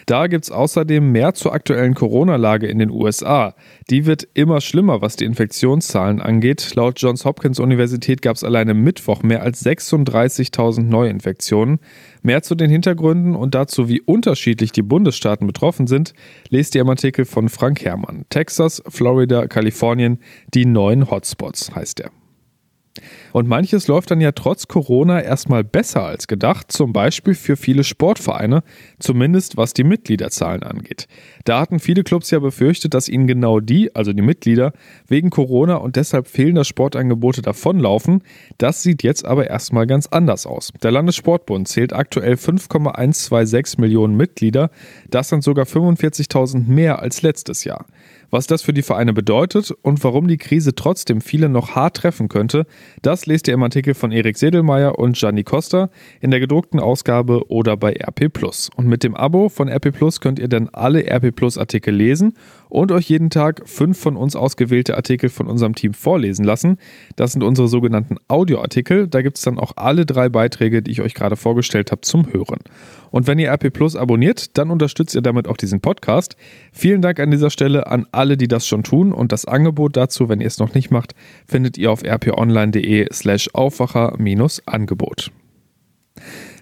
Da 0.08 0.28
gibt 0.28 0.46
es 0.46 0.52
außerdem 0.52 1.12
mehr 1.12 1.34
zur 1.34 1.54
aktuellen 1.54 1.94
Corona-Lage 1.94 2.68
in 2.68 2.80
den 2.80 2.90
USA. 2.90 3.56
Die 3.90 4.06
wird 4.06 4.26
immer 4.34 4.62
schlimmer, 4.62 5.02
was 5.02 5.18
die 5.18 5.26
Infektionszahlen 5.26 6.22
angeht. 6.22 6.76
Laut 6.76 7.02
Johns 7.02 7.26
Hopkins 7.26 7.60
Universität 7.60 8.22
gab 8.22 8.38
es 8.38 8.46
alleine 8.46 8.74
Mittwoch 8.74 9.22
mehr 9.22 9.44
als 9.44 9.66
36.000 9.66 10.84
Neuinfektionen. 10.84 11.80
Mehr 12.22 12.42
zu 12.42 12.56
den 12.56 12.70
Hintergründen 12.70 13.36
und 13.36 13.54
dazu, 13.54 13.90
wie 13.90 14.00
unterschiedlich 14.00 14.72
die 14.72 14.82
Bundesstaaten 14.82 15.46
betroffen 15.46 15.88
sind, 15.88 16.14
lest 16.48 16.74
ihr 16.76 16.82
im 16.84 16.90
Artikel 16.90 17.26
von 17.26 17.50
Frank 17.50 17.84
Herrmann. 17.84 18.24
Texas, 18.30 18.82
Florida, 18.88 19.48
Kalifornien, 19.48 20.20
die 20.54 20.66
neuen 20.66 21.12
Hotspots 21.12 21.76
heißt 21.76 22.00
er. 22.00 22.12
Und 23.34 23.48
manches 23.48 23.88
läuft 23.88 24.12
dann 24.12 24.22
ja 24.22 24.32
trotz 24.32 24.68
Corona 24.68 25.22
erstmal 25.22 25.64
besser 25.64 26.04
als 26.04 26.28
gedacht, 26.28 26.72
zum 26.72 26.94
Beispiel 26.94 27.36
für 27.36 27.56
viele 27.56 27.84
Sportvereine, 27.84 28.64
zumindest 29.00 29.58
was 29.58 29.74
die 29.74 29.84
Mitgliederzahlen 29.84 30.64
angeht. 30.64 31.08
Da 31.46 31.60
hatten 31.60 31.80
viele 31.80 32.04
Clubs 32.04 32.32
ja 32.32 32.40
befürchtet, 32.40 32.94
dass 32.94 33.10
ihnen 33.10 33.28
genau 33.28 33.60
die, 33.60 33.96
also 33.96 34.14
die 34.14 34.22
Mitglieder, 34.22 34.74
wegen 35.08 35.30
Corona 35.30 35.76
und 35.76 35.96
deshalb 35.96 36.28
fehlender 36.28 36.64
Sportangebote 36.64 37.42
davonlaufen. 37.42 38.24
Das 38.58 38.84
sieht 38.84 39.04
jetzt 39.04 39.26
aber 39.26 39.50
erstmal 39.50 39.88
ganz 39.88 40.08
anders 40.08 40.46
aus. 40.46 40.72
Der 40.82 40.92
Landessportbund 40.92 41.68
zählt 41.68 41.94
aktuell 41.94 42.38
5,126 42.38 43.78
Millionen 43.80 44.16
Mitglieder. 44.16 44.70
Das 45.10 45.30
sind 45.30 45.44
sogar 45.44 45.66
45.000 45.66 46.68
mehr 46.68 47.02
als 47.02 47.22
letztes 47.22 47.64
Jahr. 47.64 47.86
Was 48.30 48.46
das 48.46 48.62
für 48.62 48.74
die 48.74 48.82
Vereine 48.82 49.14
bedeutet 49.14 49.72
und 49.84 50.04
warum 50.04 50.28
die 50.28 50.38
Krise 50.38 50.76
trotzdem 50.76 51.22
viele 51.22 51.48
noch 51.48 51.76
hart 51.76 51.98
treffen 51.98 52.28
könnte, 52.28 52.66
das 53.02 53.26
lest 53.26 53.48
ihr 53.48 53.54
im 53.54 53.64
Artikel 53.64 53.94
von 53.94 54.12
Erik 54.12 54.38
Sedelmeier 54.38 55.00
und 55.00 55.16
Gianni 55.16 55.44
Costa 55.44 55.90
in 56.20 56.32
der 56.32 56.42
gedruckten 56.42 56.82
Ausgabe 56.82 57.50
oder 57.50 57.78
bei 57.78 57.94
RP+. 57.94 58.30
Und 58.76 58.88
mit 58.88 59.04
dem 59.04 59.16
Abo 59.16 59.48
von 59.48 59.70
RP 59.70 59.94
Plus 59.94 60.20
könnt 60.20 60.40
ihr 60.40 60.50
dann 60.50 60.68
alle 60.74 61.06
RP 61.10 61.34
Plus 61.34 61.58
Artikel 61.58 61.96
lesen 61.96 62.34
und 62.68 62.92
euch 62.92 63.10
jeden 63.10 63.30
Tag 63.30 63.62
fünf 63.66 63.98
von 63.98 64.18
uns 64.18 64.36
ausgewählte 64.36 64.98
Artikel 64.98 65.30
von 65.30 65.48
unserem 65.48 65.76
Team 65.76 65.94
vorlesen 65.94 66.44
lassen. 66.44 66.78
Das 67.16 67.32
sind 67.32 67.44
unsere 67.44 67.70
sogenannten 67.70 68.18
Audioartikel. 68.28 69.08
Da 69.08 69.22
gibt 69.22 69.38
es 69.38 69.44
dann 69.44 69.58
auch 69.58 69.74
alle 69.78 70.06
drei 70.06 70.28
Beiträge, 70.28 70.82
die 70.82 70.92
ich 70.92 71.02
euch 71.02 71.14
gerade 71.14 71.38
vorgestellt 71.38 71.92
habe, 71.92 72.02
zum 72.02 72.32
Hören. 72.34 72.60
Und 73.12 73.28
wenn 73.28 73.40
ihr 73.40 73.52
RP 73.52 73.72
Plus 73.72 73.96
abonniert, 73.96 74.58
dann 74.58 74.72
unterstützt 74.72 75.16
ihr 75.16 75.22
damit 75.22 75.48
auch 75.48 75.58
diesen 75.58 75.82
Podcast. 75.82 76.36
Vielen 76.72 77.02
Dank 77.02 77.20
an 77.20 77.32
dieser 77.32 77.50
Stelle 77.50 77.88
an 77.88 78.06
alle, 78.12 78.38
die 78.38 78.48
das 78.48 78.68
schon 78.68 78.84
tun. 78.84 79.12
Und 79.12 79.32
das 79.32 79.46
Angebot 79.46 79.98
dazu, 79.98 80.30
wenn 80.30 80.42
ihr 80.42 80.48
es 80.48 80.60
noch 80.60 80.74
nicht 80.74 80.92
macht, 80.92 81.16
findet 81.48 81.78
ihr 81.78 81.92
auf 81.92 82.04
rponline.de 82.04 83.08
slash 83.14 83.50
Aufwacher-Angebot. 83.54 85.32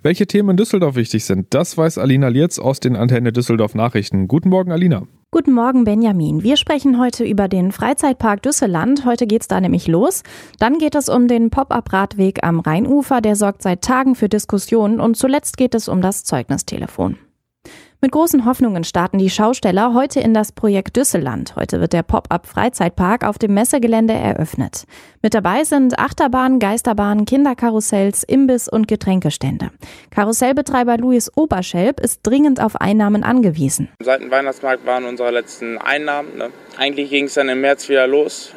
Welche 0.03 0.27
Themen 0.27 0.51
in 0.51 0.57
Düsseldorf 0.57 0.95
wichtig 0.95 1.25
sind, 1.25 1.47
das 1.49 1.77
weiß 1.77 1.97
Alina 1.97 2.27
Lierz 2.27 2.59
aus 2.59 2.79
den 2.79 2.95
Antenne 2.95 3.33
Düsseldorf 3.33 3.73
Nachrichten. 3.73 4.27
Guten 4.27 4.49
Morgen, 4.49 4.71
Alina. 4.71 5.07
Guten 5.35 5.51
Morgen, 5.51 5.83
Benjamin. 5.83 6.43
Wir 6.43 6.55
sprechen 6.55 6.97
heute 6.97 7.25
über 7.25 7.49
den 7.49 7.73
Freizeitpark 7.73 8.41
Düsseland. 8.41 9.03
Heute 9.03 9.27
geht's 9.27 9.49
da 9.49 9.59
nämlich 9.59 9.85
los. 9.85 10.23
Dann 10.59 10.77
geht 10.77 10.95
es 10.95 11.09
um 11.09 11.27
den 11.27 11.49
Pop-up-Radweg 11.49 12.41
am 12.45 12.61
Rheinufer. 12.61 13.19
Der 13.19 13.35
sorgt 13.35 13.61
seit 13.61 13.81
Tagen 13.81 14.15
für 14.15 14.29
Diskussionen. 14.29 15.01
Und 15.01 15.17
zuletzt 15.17 15.57
geht 15.57 15.75
es 15.75 15.89
um 15.89 16.01
das 16.01 16.23
Zeugnistelefon. 16.23 17.17
Mit 18.05 18.11
großen 18.11 18.45
Hoffnungen 18.45 18.83
starten 18.83 19.17
die 19.17 19.31
Schausteller 19.31 19.95
heute 19.95 20.19
in 20.19 20.35
das 20.35 20.51
Projekt 20.51 20.95
Düsseland. 20.95 21.55
Heute 21.55 21.81
wird 21.81 21.91
der 21.91 22.03
Pop-up 22.03 22.45
Freizeitpark 22.45 23.25
auf 23.25 23.39
dem 23.39 23.55
Messegelände 23.55 24.13
eröffnet. 24.13 24.83
Mit 25.23 25.33
dabei 25.33 25.63
sind 25.63 25.97
Achterbahnen, 25.97 26.59
Geisterbahnen, 26.59 27.25
Kinderkarussells, 27.25 28.21
Imbiss 28.21 28.69
und 28.69 28.87
Getränkestände. 28.87 29.71
Karussellbetreiber 30.11 30.97
Luis 30.97 31.31
Oberschelp 31.35 31.99
ist 31.99 32.19
dringend 32.21 32.61
auf 32.61 32.75
Einnahmen 32.79 33.23
angewiesen. 33.23 33.89
Seit 34.03 34.21
dem 34.21 34.29
Weihnachtsmarkt 34.29 34.85
waren 34.85 35.05
unsere 35.05 35.31
letzten 35.31 35.79
Einnahmen. 35.79 36.37
Ne? 36.37 36.51
Eigentlich 36.77 37.09
ging 37.09 37.25
es 37.25 37.33
dann 37.33 37.49
im 37.49 37.61
März 37.61 37.89
wieder 37.89 38.05
los. 38.05 38.53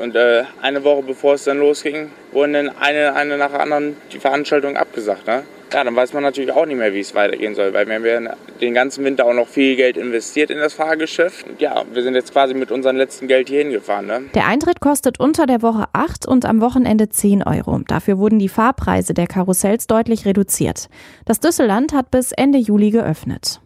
Und 0.00 0.14
äh, 0.14 0.44
eine 0.60 0.84
Woche 0.84 1.02
bevor 1.02 1.34
es 1.34 1.42
dann 1.42 1.58
losging, 1.58 2.12
wurden 2.30 2.52
dann 2.52 2.68
eine, 2.78 3.14
eine 3.14 3.36
nach 3.36 3.50
der 3.50 3.62
anderen 3.62 3.96
die 4.12 4.20
Veranstaltungen 4.20 4.76
abgesagt. 4.76 5.26
Ne? 5.26 5.42
Ja, 5.72 5.84
dann 5.84 5.96
weiß 5.96 6.12
man 6.12 6.22
natürlich 6.22 6.52
auch 6.52 6.66
nicht 6.66 6.76
mehr, 6.76 6.92
wie 6.92 7.00
es 7.00 7.14
weitergehen 7.14 7.54
soll, 7.54 7.72
weil 7.72 7.86
wir 7.86 7.94
haben 7.94 8.28
den 8.60 8.74
ganzen 8.74 9.04
Winter 9.04 9.26
auch 9.26 9.34
noch 9.34 9.48
viel 9.48 9.76
Geld 9.76 9.96
investiert 9.96 10.50
in 10.50 10.58
das 10.58 10.74
Fahrgeschäft. 10.74 11.46
Ja, 11.58 11.84
wir 11.92 12.02
sind 12.02 12.14
jetzt 12.14 12.32
quasi 12.32 12.54
mit 12.54 12.70
unserem 12.70 12.96
letzten 12.96 13.28
Geld 13.28 13.48
hier 13.48 13.60
hingefahren. 13.60 14.06
Ne? 14.06 14.22
Der 14.34 14.46
Eintritt 14.46 14.80
kostet 14.80 15.18
unter 15.20 15.46
der 15.46 15.62
Woche 15.62 15.86
8 15.92 16.26
und 16.26 16.44
am 16.44 16.60
Wochenende 16.60 17.08
10 17.08 17.42
Euro. 17.42 17.80
Dafür 17.86 18.18
wurden 18.18 18.38
die 18.38 18.48
Fahrpreise 18.48 19.14
der 19.14 19.26
Karussells 19.26 19.86
deutlich 19.86 20.26
reduziert. 20.26 20.88
Das 21.24 21.40
Düsseland 21.40 21.92
hat 21.92 22.10
bis 22.10 22.32
Ende 22.32 22.58
Juli 22.58 22.90
geöffnet. 22.90 23.60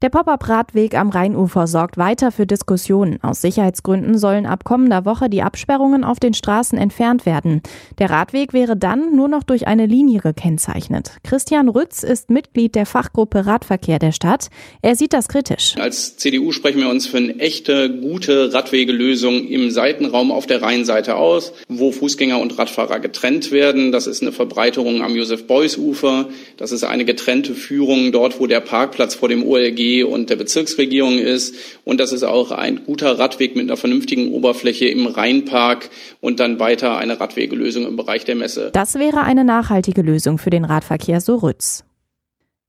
Der 0.00 0.10
Pop-up-Radweg 0.10 0.94
am 0.94 1.08
Rheinufer 1.10 1.66
sorgt 1.66 1.98
weiter 1.98 2.30
für 2.30 2.46
Diskussionen. 2.46 3.18
Aus 3.20 3.40
Sicherheitsgründen 3.40 4.16
sollen 4.16 4.46
ab 4.46 4.62
kommender 4.62 5.04
Woche 5.04 5.28
die 5.28 5.42
Absperrungen 5.42 6.04
auf 6.04 6.20
den 6.20 6.34
Straßen 6.34 6.78
entfernt 6.78 7.26
werden. 7.26 7.62
Der 7.98 8.08
Radweg 8.08 8.52
wäre 8.52 8.76
dann 8.76 9.16
nur 9.16 9.26
noch 9.26 9.42
durch 9.42 9.66
eine 9.66 9.86
Linie 9.86 10.20
gekennzeichnet. 10.20 11.16
Christian 11.24 11.68
Rütz 11.68 12.04
ist 12.04 12.30
Mitglied 12.30 12.76
der 12.76 12.86
Fachgruppe 12.86 13.44
Radverkehr 13.44 13.98
der 13.98 14.12
Stadt. 14.12 14.50
Er 14.82 14.94
sieht 14.94 15.12
das 15.12 15.26
kritisch. 15.26 15.74
Als 15.76 16.16
CDU 16.16 16.52
sprechen 16.52 16.78
wir 16.78 16.90
uns 16.90 17.08
für 17.08 17.16
eine 17.16 17.36
echte, 17.40 17.90
gute 17.90 18.54
Radwegelösung 18.54 19.48
im 19.48 19.72
Seitenraum 19.72 20.30
auf 20.30 20.46
der 20.46 20.62
Rheinseite 20.62 21.16
aus, 21.16 21.52
wo 21.68 21.90
Fußgänger 21.90 22.38
und 22.38 22.56
Radfahrer 22.56 23.00
getrennt 23.00 23.50
werden. 23.50 23.90
Das 23.90 24.06
ist 24.06 24.22
eine 24.22 24.30
Verbreiterung 24.30 25.02
am 25.02 25.16
Josef-Beuys-Ufer. 25.16 26.28
Das 26.56 26.70
ist 26.70 26.84
eine 26.84 27.04
getrennte 27.04 27.54
Führung 27.54 28.12
dort, 28.12 28.38
wo 28.38 28.46
der 28.46 28.60
Parkplatz 28.60 29.16
vor 29.16 29.28
dem 29.28 29.42
OLG 29.42 29.87
und 30.02 30.30
der 30.30 30.36
Bezirksregierung 30.36 31.18
ist. 31.18 31.54
Und 31.84 32.00
das 32.00 32.12
ist 32.12 32.22
auch 32.22 32.50
ein 32.50 32.84
guter 32.84 33.18
Radweg 33.18 33.56
mit 33.56 33.64
einer 33.64 33.76
vernünftigen 33.76 34.32
Oberfläche 34.32 34.86
im 34.86 35.06
Rheinpark 35.06 35.90
und 36.20 36.40
dann 36.40 36.60
weiter 36.60 36.96
eine 36.98 37.18
Radwegelösung 37.20 37.86
im 37.86 37.96
Bereich 37.96 38.24
der 38.24 38.36
Messe. 38.36 38.70
Das 38.72 38.94
wäre 38.94 39.22
eine 39.22 39.44
nachhaltige 39.44 40.02
Lösung 40.02 40.38
für 40.38 40.50
den 40.50 40.64
Radverkehr, 40.64 41.20
so 41.20 41.36
Rütz. 41.36 41.84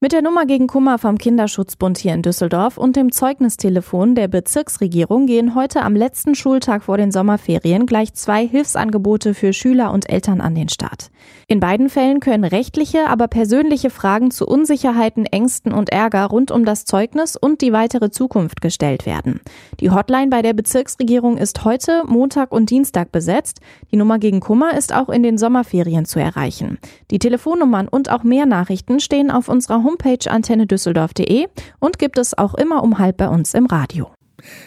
Mit 0.01 0.13
der 0.13 0.21
Nummer 0.21 0.45
gegen 0.45 0.67
Kummer 0.67 0.97
vom 0.97 1.17
Kinderschutzbund 1.17 1.97
hier 1.97 2.13
in 2.13 2.21
Düsseldorf 2.21 2.77
und 2.77 2.95
dem 2.95 3.11
Zeugnistelefon 3.11 4.15
der 4.15 4.29
Bezirksregierung 4.29 5.25
gehen 5.25 5.55
heute 5.55 5.81
am 5.81 5.93
letzten 5.93 6.35
Schultag 6.35 6.83
vor 6.83 6.95
den 6.95 7.11
Sommerferien 7.11 7.85
gleich 7.85 8.13
zwei 8.13 8.47
Hilfsangebote 8.47 9.33
für 9.33 9.51
Schüler 9.51 9.91
und 9.91 10.09
Eltern 10.09 10.39
an 10.39 10.55
den 10.55 10.69
Start. 10.69 11.11
In 11.47 11.59
beiden 11.59 11.89
Fällen 11.89 12.21
können 12.21 12.45
rechtliche, 12.45 13.07
aber 13.09 13.27
persönliche 13.27 13.89
Fragen 13.89 14.31
zu 14.31 14.47
Unsicherheiten, 14.47 15.25
Ängsten 15.25 15.73
und 15.73 15.89
Ärger 15.89 16.27
rund 16.27 16.49
um 16.51 16.63
das 16.63 16.85
Zeugnis 16.85 17.35
und 17.35 17.59
die 17.59 17.73
weitere 17.73 18.09
Zukunft 18.09 18.61
gestellt 18.61 19.05
werden. 19.05 19.41
Die 19.81 19.91
Hotline 19.91 20.27
bei 20.27 20.41
der 20.41 20.53
Bezirksregierung 20.53 21.37
ist 21.37 21.65
heute, 21.65 22.03
Montag 22.05 22.53
und 22.53 22.69
Dienstag 22.69 23.11
besetzt. 23.11 23.59
Die 23.91 23.97
Nummer 23.97 24.17
gegen 24.17 24.39
Kummer 24.39 24.77
ist 24.77 24.95
auch 24.95 25.09
in 25.09 25.23
den 25.23 25.37
Sommerferien 25.37 26.05
zu 26.05 26.21
erreichen. 26.21 26.77
Die 27.11 27.19
Telefonnummern 27.19 27.89
und 27.89 28.09
auch 28.09 28.23
mehr 28.23 28.45
Nachrichten 28.45 29.01
stehen 29.01 29.29
auf 29.29 29.49
unserer 29.49 29.88
antennedüsseldorf.de 30.27 31.47
und 31.79 31.99
gibt 31.99 32.17
es 32.17 32.37
auch 32.37 32.53
immer 32.55 32.83
um 32.83 32.99
halb 32.99 33.17
bei 33.17 33.29
uns 33.29 33.53
im 33.53 33.65
Radio. 33.65 34.11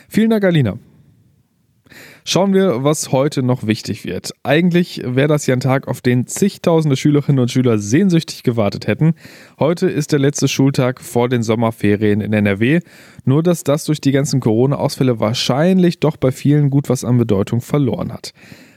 Vielen 0.08 0.30
Dank, 0.30 0.44
Alina. 0.44 0.78
Schauen 2.24 2.54
wir, 2.54 2.84
was 2.84 3.10
heute 3.10 3.42
noch 3.42 3.66
wichtig 3.66 4.04
wird. 4.04 4.32
Eigentlich 4.44 5.02
wäre 5.04 5.26
das 5.26 5.46
ja 5.46 5.54
ein 5.54 5.60
Tag, 5.60 5.88
auf 5.88 6.00
den 6.00 6.26
zigtausende 6.28 6.96
Schülerinnen 6.96 7.40
und 7.40 7.50
Schüler 7.50 7.78
sehnsüchtig 7.78 8.44
gewartet 8.44 8.86
hätten. 8.86 9.14
Heute 9.58 9.90
ist 9.90 10.12
der 10.12 10.20
letzte 10.20 10.46
Schultag 10.46 11.00
vor 11.00 11.28
den 11.28 11.42
Sommerferien 11.42 12.20
in 12.20 12.32
NRW. 12.32 12.80
Nur, 13.24 13.42
dass 13.42 13.64
das 13.64 13.84
durch 13.84 14.00
die 14.00 14.12
ganzen 14.12 14.38
Corona-Ausfälle 14.38 15.18
wahrscheinlich 15.18 15.98
doch 15.98 16.16
bei 16.16 16.30
vielen 16.30 16.70
gut 16.70 16.88
was 16.88 17.04
an 17.04 17.18
Bedeutung 17.18 17.60
verloren 17.60 18.12
hat. 18.12 18.32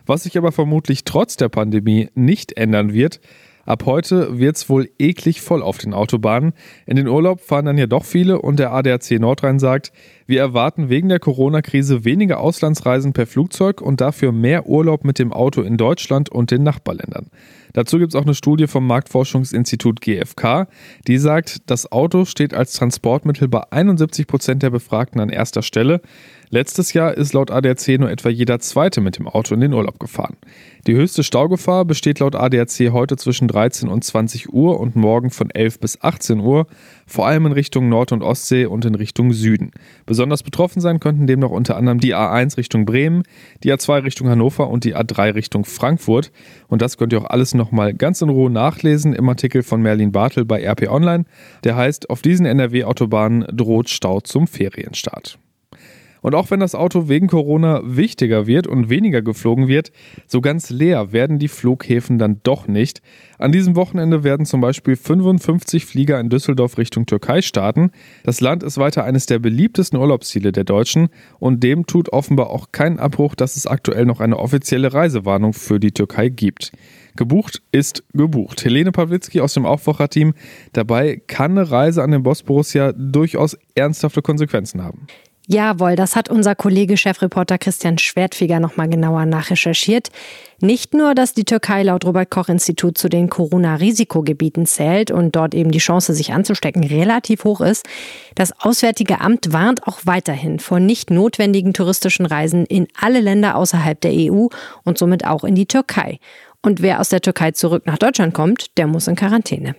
Was 0.08 0.23
sich 0.23 0.38
aber 0.38 0.51
vermutlich 0.51 1.03
trotz 1.03 1.38
der 1.38 1.49
Pandemie 1.49 2.10
nicht 2.15 2.58
ändern 2.58 2.93
wird, 2.93 3.19
Ab 3.65 3.86
heute 3.86 4.38
wird's 4.39 4.69
wohl 4.69 4.89
eklig 4.99 5.41
voll 5.41 5.63
auf 5.63 5.80
den 5.80 5.93
Autobahnen. 5.93 6.54
In 6.86 6.95
den 6.95 7.08
Urlaub 7.08 7.41
fahren 7.41 7.65
dann 7.65 7.78
ja 7.78 7.88
doch 7.88 8.06
viele 8.06 8.39
und 8.39 8.60
der 8.60 8.71
ADAC 8.71 9.19
Nordrhein 9.19 9.58
sagt, 9.58 9.91
wir 10.28 10.39
erwarten 10.39 10.89
wegen 10.89 11.10
der 11.10 11.19
Corona-Krise 11.19 12.06
weniger 12.06 12.39
Auslandsreisen 12.39 13.13
per 13.13 13.25
Flugzeug 13.25 13.82
und 13.82 14.01
dafür 14.01 14.32
mehr 14.32 14.67
Urlaub 14.67 15.04
mit 15.04 15.17
dem 15.17 15.34
Auto 15.34 15.62
in 15.62 15.78
Deutschland 15.78 16.30
und 16.30 16.51
den 16.51 16.63
Nachbarländern. 16.63 17.28
Dazu 17.73 17.99
gibt 17.99 18.13
es 18.13 18.15
auch 18.15 18.23
eine 18.23 18.36
Studie 18.36 18.67
vom 18.67 18.88
Marktforschungsinstitut 18.88 19.99
GfK, 19.99 20.67
die 21.08 21.17
sagt, 21.17 21.69
das 21.69 21.91
Auto 21.91 22.23
steht 22.23 22.54
als 22.54 22.73
Transportmittel 22.73 23.49
bei 23.49 23.63
71 23.69 24.28
Prozent 24.28 24.63
der 24.63 24.69
Befragten 24.69 25.19
an 25.19 25.30
erster 25.30 25.62
Stelle. 25.62 26.01
Letztes 26.55 26.93
Jahr 26.93 27.17
ist 27.17 27.33
laut 27.33 27.51
ADAC 27.51 27.99
nur 27.99 28.09
etwa 28.09 28.29
jeder 28.29 28.59
Zweite 28.59 29.01
mit 29.01 29.17
dem 29.17 29.27
Auto 29.27 29.53
in 29.53 29.59
den 29.59 29.73
Urlaub 29.73 29.99
gefahren. 29.99 30.37
Die 30.87 30.95
höchste 30.95 31.21
Staugefahr 31.21 31.83
besteht 31.83 32.19
laut 32.19 32.33
ADAC 32.33 32.93
heute 32.93 33.17
zwischen 33.17 33.49
13 33.49 33.89
und 33.89 34.05
20 34.05 34.53
Uhr 34.53 34.79
und 34.79 34.95
morgen 34.95 35.31
von 35.31 35.49
11 35.49 35.81
bis 35.81 36.01
18 36.01 36.39
Uhr, 36.39 36.67
vor 37.05 37.27
allem 37.27 37.47
in 37.47 37.51
Richtung 37.51 37.89
Nord- 37.89 38.13
und 38.13 38.23
Ostsee 38.23 38.67
und 38.67 38.85
in 38.85 38.95
Richtung 38.95 39.33
Süden. 39.33 39.71
Besonders 40.05 40.43
betroffen 40.43 40.79
sein 40.79 41.01
könnten 41.01 41.27
demnach 41.27 41.49
unter 41.49 41.75
anderem 41.75 41.99
die 41.99 42.15
A1 42.15 42.55
Richtung 42.55 42.85
Bremen, 42.85 43.23
die 43.65 43.73
A2 43.73 44.05
Richtung 44.05 44.29
Hannover 44.29 44.69
und 44.69 44.85
die 44.85 44.95
A3 44.95 45.35
Richtung 45.35 45.65
Frankfurt. 45.65 46.31
Und 46.69 46.81
das 46.81 46.95
könnt 46.95 47.11
ihr 47.11 47.19
auch 47.19 47.29
alles 47.29 47.53
nochmal 47.53 47.93
ganz 47.93 48.21
in 48.21 48.29
Ruhe 48.29 48.49
nachlesen 48.49 49.11
im 49.11 49.27
Artikel 49.27 49.61
von 49.61 49.81
Merlin 49.81 50.13
Bartel 50.13 50.45
bei 50.45 50.65
RP 50.65 50.87
Online. 50.87 51.25
Der 51.65 51.75
heißt, 51.75 52.09
auf 52.09 52.21
diesen 52.21 52.45
NRW-Autobahnen 52.45 53.45
droht 53.51 53.89
Stau 53.89 54.21
zum 54.21 54.47
Ferienstart. 54.47 55.37
Und 56.21 56.36
auch 56.36 56.51
wenn 56.51 56.60
das 56.60 56.75
Auto 56.75 57.08
wegen 57.08 57.28
Corona 57.28 57.82
wichtiger 57.84 58.47
wird 58.47 58.67
und 58.67 58.89
weniger 58.89 59.21
geflogen 59.21 59.67
wird, 59.67 59.91
so 60.28 60.41
ganz 60.41 60.69
leer 60.69 61.12
werden 61.12 61.39
die 61.39 61.47
Flughäfen 61.47 62.17
dann 62.17 62.39
doch 62.43 62.67
nicht. 62.67 63.01
An 63.38 63.51
diesem 63.51 63.75
Wochenende 63.75 64.23
werden 64.23 64.45
zum 64.45 64.62
Beispiel 64.62 64.95
55 64.95 65.86
Flieger 65.86 66.19
in 66.19 66.30
Düsseldorf 66.30 66.78
Richtung 66.78 67.06
Türkei 67.06 67.41
starten. 67.41 67.91
Das 68.23 68.41
Land 68.41 68.63
ist 68.63 68.78
weiter 68.78 69.04
eines 69.04 69.25
der 69.25 69.39
beliebtesten 69.39 69.99
Urlaubsziele 69.99 70.51
der 70.51 70.63
Deutschen 70.63 71.10
und 71.39 71.63
dem 71.63 71.86
tut 71.86 72.10
offenbar 72.10 72.49
auch 72.49 72.71
keinen 72.71 72.99
Abbruch, 72.99 73.36
dass 73.36 73.56
es 73.56 73.67
aktuell 73.67 74.06
noch 74.06 74.19
eine 74.19 74.39
offizielle 74.39 74.93
Reisewarnung 74.93 75.54
für 75.54 75.80
die 75.80 75.91
Türkei 75.91 76.30
gibt. 76.30 76.71
Gebucht 77.15 77.62
ist 77.71 78.04
gebucht. 78.13 78.63
Helene 78.65 78.91
Pawlitzki 78.91 79.39
aus 79.39 79.54
dem 79.54 79.65
Aufwacherteam. 79.65 80.34
Dabei 80.73 81.21
kann 81.28 81.51
eine 81.51 81.71
Reise 81.71 82.04
an 82.04 82.12
den 82.12 82.23
Bosporus 82.23 82.73
ja 82.73 82.91
durchaus 82.91 83.58
ernsthafte 83.73 84.21
Konsequenzen 84.21 84.84
haben. 84.84 85.08
Jawohl, 85.47 85.95
das 85.95 86.15
hat 86.15 86.29
unser 86.29 86.55
Kollege 86.55 86.97
Chefreporter 86.97 87.60
Christian 87.60 87.99
Schwertfeger 87.99 88.60
nochmal 88.60 88.89
genauer 88.89 89.27
nachrecherchiert. 89.27 90.10
Nicht 90.60 90.93
nur, 90.93 91.13
dass 91.13 91.34
die 91.34 91.43
Türkei 91.43 91.84
laut 91.84 92.05
Robert 92.05 92.31
Koch 92.31 92.49
Institut 92.49 92.97
zu 92.97 93.10
den 93.10 93.29
Corona-Risikogebieten 93.29 94.65
zählt 94.65 95.12
und 95.12 95.36
dort 95.36 95.53
eben 95.53 95.69
die 95.69 95.79
Chance, 95.79 96.13
sich 96.13 96.34
anzustecken, 96.34 96.84
relativ 96.84 97.43
hoch 97.43 97.62
ist. 97.62 97.86
Das 98.34 98.60
Auswärtige 98.60 99.21
Amt 99.21 99.53
warnt 99.53 99.88
auch 99.88 99.99
weiterhin 100.05 100.60
vor 100.60 100.79
nicht 100.79 101.12
notwendigen 101.12 101.73
touristischen 101.73 102.25
Reisen 102.25 102.65
in 102.65 102.88
alle 102.99 103.19
Länder 103.19 103.55
außerhalb 103.55 103.99
der 104.01 104.13
EU 104.13 104.47
und 104.84 104.97
somit 104.97 105.27
auch 105.27 105.43
in 105.43 105.53
die 105.53 105.67
Türkei. 105.67 106.19
Und 106.65 106.82
wer 106.82 106.99
aus 106.99 107.10
der 107.10 107.21
Türkei 107.21 107.51
zurück 107.51 107.84
nach 107.86 107.99
Deutschland 107.99 108.34
kommt, 108.34 108.75
der 108.78 108.88
muss 108.88 109.08
in 109.08 109.15
Quarantäne. 109.15 109.75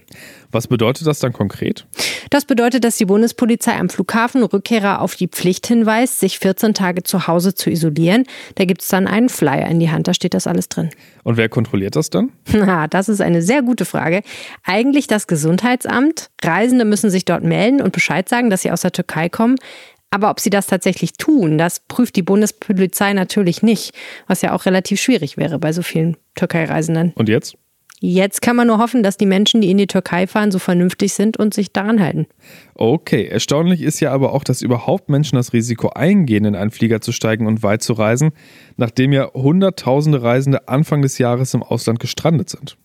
Was 0.52 0.68
bedeutet 0.68 1.04
das 1.04 1.18
dann 1.18 1.32
konkret? 1.32 1.84
Das 2.30 2.44
bedeutet, 2.44 2.84
dass 2.84 2.96
die 2.96 3.06
Bundespolizei 3.06 3.76
am 3.76 3.88
Flughafen 3.88 4.44
Rückkehrer 4.44 5.00
auf 5.00 5.16
die 5.16 5.26
Pflicht 5.26 5.66
hinweist, 5.66 6.20
sich 6.20 6.38
14 6.38 6.74
Tage 6.74 7.02
zu 7.02 7.26
Hause 7.26 7.54
zu 7.54 7.70
isolieren. 7.70 8.22
Da 8.54 8.64
gibt 8.66 8.82
es 8.82 8.88
dann 8.88 9.08
einen 9.08 9.28
Flyer 9.28 9.68
in 9.68 9.80
die 9.80 9.90
Hand, 9.90 10.06
da 10.06 10.14
steht 10.14 10.32
das 10.32 10.46
alles 10.46 10.68
drin. 10.68 10.90
Und 11.24 11.36
wer 11.36 11.48
kontrolliert 11.48 11.96
das 11.96 12.08
dann? 12.08 12.30
Na, 12.52 12.86
das 12.86 13.08
ist 13.08 13.20
eine 13.20 13.42
sehr 13.42 13.62
gute 13.62 13.84
Frage. 13.84 14.22
Eigentlich 14.62 15.08
das 15.08 15.26
Gesundheitsamt. 15.26 16.30
Reisende 16.40 16.84
müssen 16.84 17.10
sich 17.10 17.24
dort 17.24 17.42
melden 17.42 17.82
und 17.82 17.92
Bescheid 17.92 18.28
sagen, 18.28 18.48
dass 18.48 18.62
sie 18.62 18.70
aus 18.70 18.82
der 18.82 18.92
Türkei 18.92 19.28
kommen. 19.28 19.56
Aber 20.10 20.30
ob 20.30 20.40
sie 20.40 20.50
das 20.50 20.66
tatsächlich 20.66 21.14
tun, 21.14 21.58
das 21.58 21.80
prüft 21.80 22.16
die 22.16 22.22
Bundespolizei 22.22 23.12
natürlich 23.12 23.62
nicht, 23.62 23.94
was 24.26 24.42
ja 24.42 24.52
auch 24.52 24.66
relativ 24.66 25.00
schwierig 25.00 25.36
wäre 25.36 25.58
bei 25.58 25.72
so 25.72 25.82
vielen 25.82 26.16
Türkei-Reisenden. 26.34 27.12
Und 27.16 27.28
jetzt? 27.28 27.56
Jetzt 27.98 28.42
kann 28.42 28.56
man 28.56 28.66
nur 28.66 28.78
hoffen, 28.78 29.02
dass 29.02 29.16
die 29.16 29.24
Menschen, 29.24 29.62
die 29.62 29.70
in 29.70 29.78
die 29.78 29.86
Türkei 29.86 30.26
fahren, 30.26 30.50
so 30.52 30.58
vernünftig 30.58 31.14
sind 31.14 31.38
und 31.38 31.54
sich 31.54 31.72
daran 31.72 32.00
halten. 32.00 32.26
Okay, 32.74 33.26
erstaunlich 33.26 33.80
ist 33.80 34.00
ja 34.00 34.12
aber 34.12 34.34
auch, 34.34 34.44
dass 34.44 34.60
überhaupt 34.60 35.08
Menschen 35.08 35.36
das 35.36 35.54
Risiko 35.54 35.88
eingehen, 35.88 36.44
in 36.44 36.54
einen 36.54 36.70
Flieger 36.70 37.00
zu 37.00 37.12
steigen 37.12 37.46
und 37.46 37.62
weit 37.62 37.82
zu 37.82 37.94
reisen, 37.94 38.32
nachdem 38.76 39.12
ja 39.12 39.32
Hunderttausende 39.32 40.22
Reisende 40.22 40.68
Anfang 40.68 41.00
des 41.00 41.16
Jahres 41.16 41.54
im 41.54 41.62
Ausland 41.62 41.98
gestrandet 41.98 42.50
sind. 42.50 42.76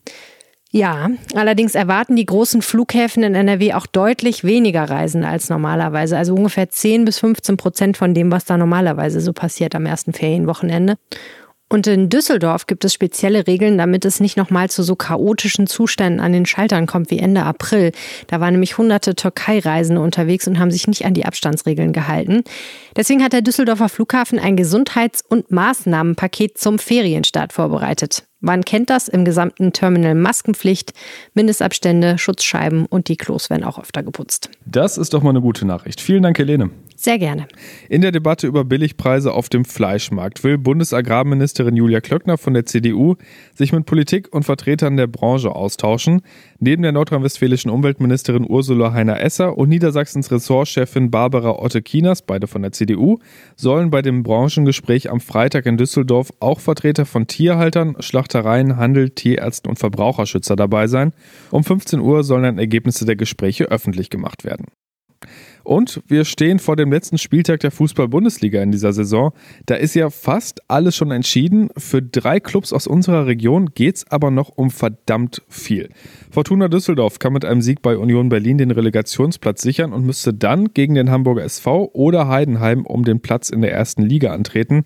Ja, 0.74 1.10
allerdings 1.36 1.76
erwarten 1.76 2.16
die 2.16 2.26
großen 2.26 2.62
Flughäfen 2.62 3.24
in 3.24 3.36
NRW 3.36 3.74
auch 3.74 3.86
deutlich 3.86 4.46
weniger 4.46 4.90
Reisen 4.90 5.26
als 5.26 5.50
normalerweise. 5.50 6.18
Also 6.18 6.34
ungefähr 6.34 6.70
10 6.70 7.04
bis 7.04 7.20
15 7.20 7.58
Prozent 7.58 7.98
von 7.98 8.14
dem, 8.14 8.32
was 8.32 8.46
da 8.46 8.56
normalerweise 8.56 9.20
so 9.20 9.34
passiert 9.34 9.76
am 9.76 9.86
ersten 9.86 10.14
Ferienwochenende. 10.14 10.96
Und 11.68 11.88
in 11.88 12.10
Düsseldorf 12.10 12.68
gibt 12.68 12.84
es 12.86 12.94
spezielle 12.94 13.48
Regeln, 13.48 13.78
damit 13.78 14.04
es 14.06 14.20
nicht 14.22 14.36
nochmal 14.38 14.70
zu 14.70 14.84
so 14.84 14.96
chaotischen 14.96 15.68
Zuständen 15.68 16.20
an 16.22 16.34
den 16.34 16.46
Schaltern 16.46 16.86
kommt 16.86 17.12
wie 17.12 17.20
Ende 17.20 17.44
April. 17.44 17.92
Da 18.28 18.40
waren 18.40 18.54
nämlich 18.54 18.78
hunderte 18.78 19.16
Türkei-Reisende 19.16 20.02
unterwegs 20.02 20.48
und 20.48 20.60
haben 20.60 20.72
sich 20.72 20.88
nicht 20.88 21.06
an 21.06 21.14
die 21.14 21.26
Abstandsregeln 21.26 21.94
gehalten. 21.94 22.44
Deswegen 22.96 23.24
hat 23.24 23.32
der 23.34 23.42
Düsseldorfer 23.42 23.88
Flughafen 23.88 24.40
ein 24.40 24.58
Gesundheits- 24.58 25.24
und 25.28 25.52
Maßnahmenpaket 25.52 26.58
zum 26.58 26.78
Ferienstart 26.78 27.54
vorbereitet. 27.54 28.26
Man 28.42 28.66
kennt 28.66 28.90
das 28.90 29.08
im 29.08 29.24
gesamten 29.24 29.72
Terminal 29.72 30.16
Maskenpflicht, 30.16 30.94
Mindestabstände, 31.36 32.18
Schutzscheiben 32.18 32.88
und 32.88 33.08
die 33.08 33.16
Klos 33.16 33.52
werden 33.52 33.64
auch 33.64 33.80
öfter 33.80 34.02
geputzt. 34.02 34.50
Das 34.66 34.98
ist 34.98 35.14
doch 35.14 35.22
mal 35.22 35.30
eine 35.30 35.42
gute 35.42 35.66
Nachricht. 35.66 36.02
Vielen 36.02 36.24
Dank, 36.24 36.40
Helene. 36.40 36.72
Sehr 36.96 37.18
gerne. 37.18 37.48
In 37.90 38.02
der 38.02 38.12
Debatte 38.12 38.46
über 38.46 38.64
Billigpreise 38.64 39.32
auf 39.34 39.50
dem 39.50 39.66
Fleischmarkt 39.66 40.44
will 40.44 40.58
Bundesagrarministerin 40.60 41.76
Julia 41.76 42.00
Klöckner 42.00 42.38
von 42.38 42.54
der 42.54 42.66
CDU 42.66 43.16
sich 43.56 43.74
mit 43.74 43.86
Politik 43.88 44.28
und 44.32 44.44
Vertretern 44.44 44.98
der 44.98 45.08
Branche 45.08 45.56
austauschen. 45.56 46.22
Neben 46.64 46.84
der 46.84 46.92
nordrhein-westfälischen 46.92 47.72
Umweltministerin 47.72 48.46
Ursula 48.48 48.94
Heiner-Esser 48.94 49.58
und 49.58 49.70
Niedersachsens 49.70 50.32
Ressortchefin 50.32 51.10
Barbara 51.10 51.58
Otte-Kieners, 51.58 52.22
beide 52.22 52.46
von 52.46 52.62
der 52.62 52.72
CDU, 52.72 53.18
sollen 53.56 53.90
bei 53.90 54.04
dem 54.04 54.22
Branchengespräch 54.22 55.10
am 55.10 55.22
Freitag 55.22 55.66
in 55.66 55.78
Düsseldorf 55.78 56.32
auch 56.40 56.60
Vertreter 56.60 57.08
von 57.08 57.26
Tierhaltern, 57.26 57.96
Schlachtereien, 58.00 58.78
Handel, 58.78 59.10
Tierärzten 59.10 59.72
und 59.72 59.80
Verbraucherschützer 59.80 60.56
dabei 60.56 60.86
sein. 60.86 61.14
Um 61.50 61.64
15 61.64 62.00
Uhr 62.00 62.24
sollen 62.24 62.44
dann 62.44 62.60
Ergebnisse 62.60 63.08
der 63.08 63.16
Gespräche 63.16 63.64
öffentlich 63.64 64.12
gemacht 64.12 64.44
werden. 64.44 64.68
Und 65.64 66.02
wir 66.08 66.26
stehen 66.26 66.60
vor 66.60 66.76
dem 66.76 66.92
letzten 66.92 67.18
Spieltag 67.18 67.60
der 67.60 67.72
Fußball-Bundesliga 67.72 68.62
in 68.62 68.72
dieser 68.72 68.94
Saison. 68.94 69.32
Da 69.66 69.76
ist 69.76 69.94
ja 69.94 70.10
fast 70.10 70.62
alles 70.70 70.96
schon 70.96 71.12
entschieden. 71.12 71.70
Für 71.78 72.02
drei 72.02 72.40
Clubs 72.40 72.74
aus 72.74 72.88
unserer 72.88 73.28
Region 73.28 73.70
geht 73.74 73.98
es 73.98 74.12
aber 74.12 74.32
noch 74.32 74.50
um 74.50 74.72
verdammt 74.72 75.42
viel. 75.50 75.90
Fortuna 76.32 76.68
Düsseldorf 76.68 77.20
kann 77.20 77.34
mit 77.34 77.46
einem 77.46 77.62
Sieg 77.62 77.82
bei 77.82 77.98
Union 77.98 78.30
Berlin 78.30 78.58
den 78.58 78.72
Relegationsplatz 78.72 79.62
sichern 79.62 79.94
und 79.94 80.06
müsste 80.06 80.34
dann 80.34 80.74
gegen 80.74 80.96
den 80.96 81.12
Hamburger 81.12 81.44
SV 81.44 81.92
oder 81.94 82.28
Heidenheim 82.28 82.86
um 82.86 83.04
den 83.04 83.20
Platz 83.20 83.50
in 83.50 83.62
der 83.62 83.72
ersten 83.72 84.02
Liga 84.02 84.34
antreten. 84.34 84.84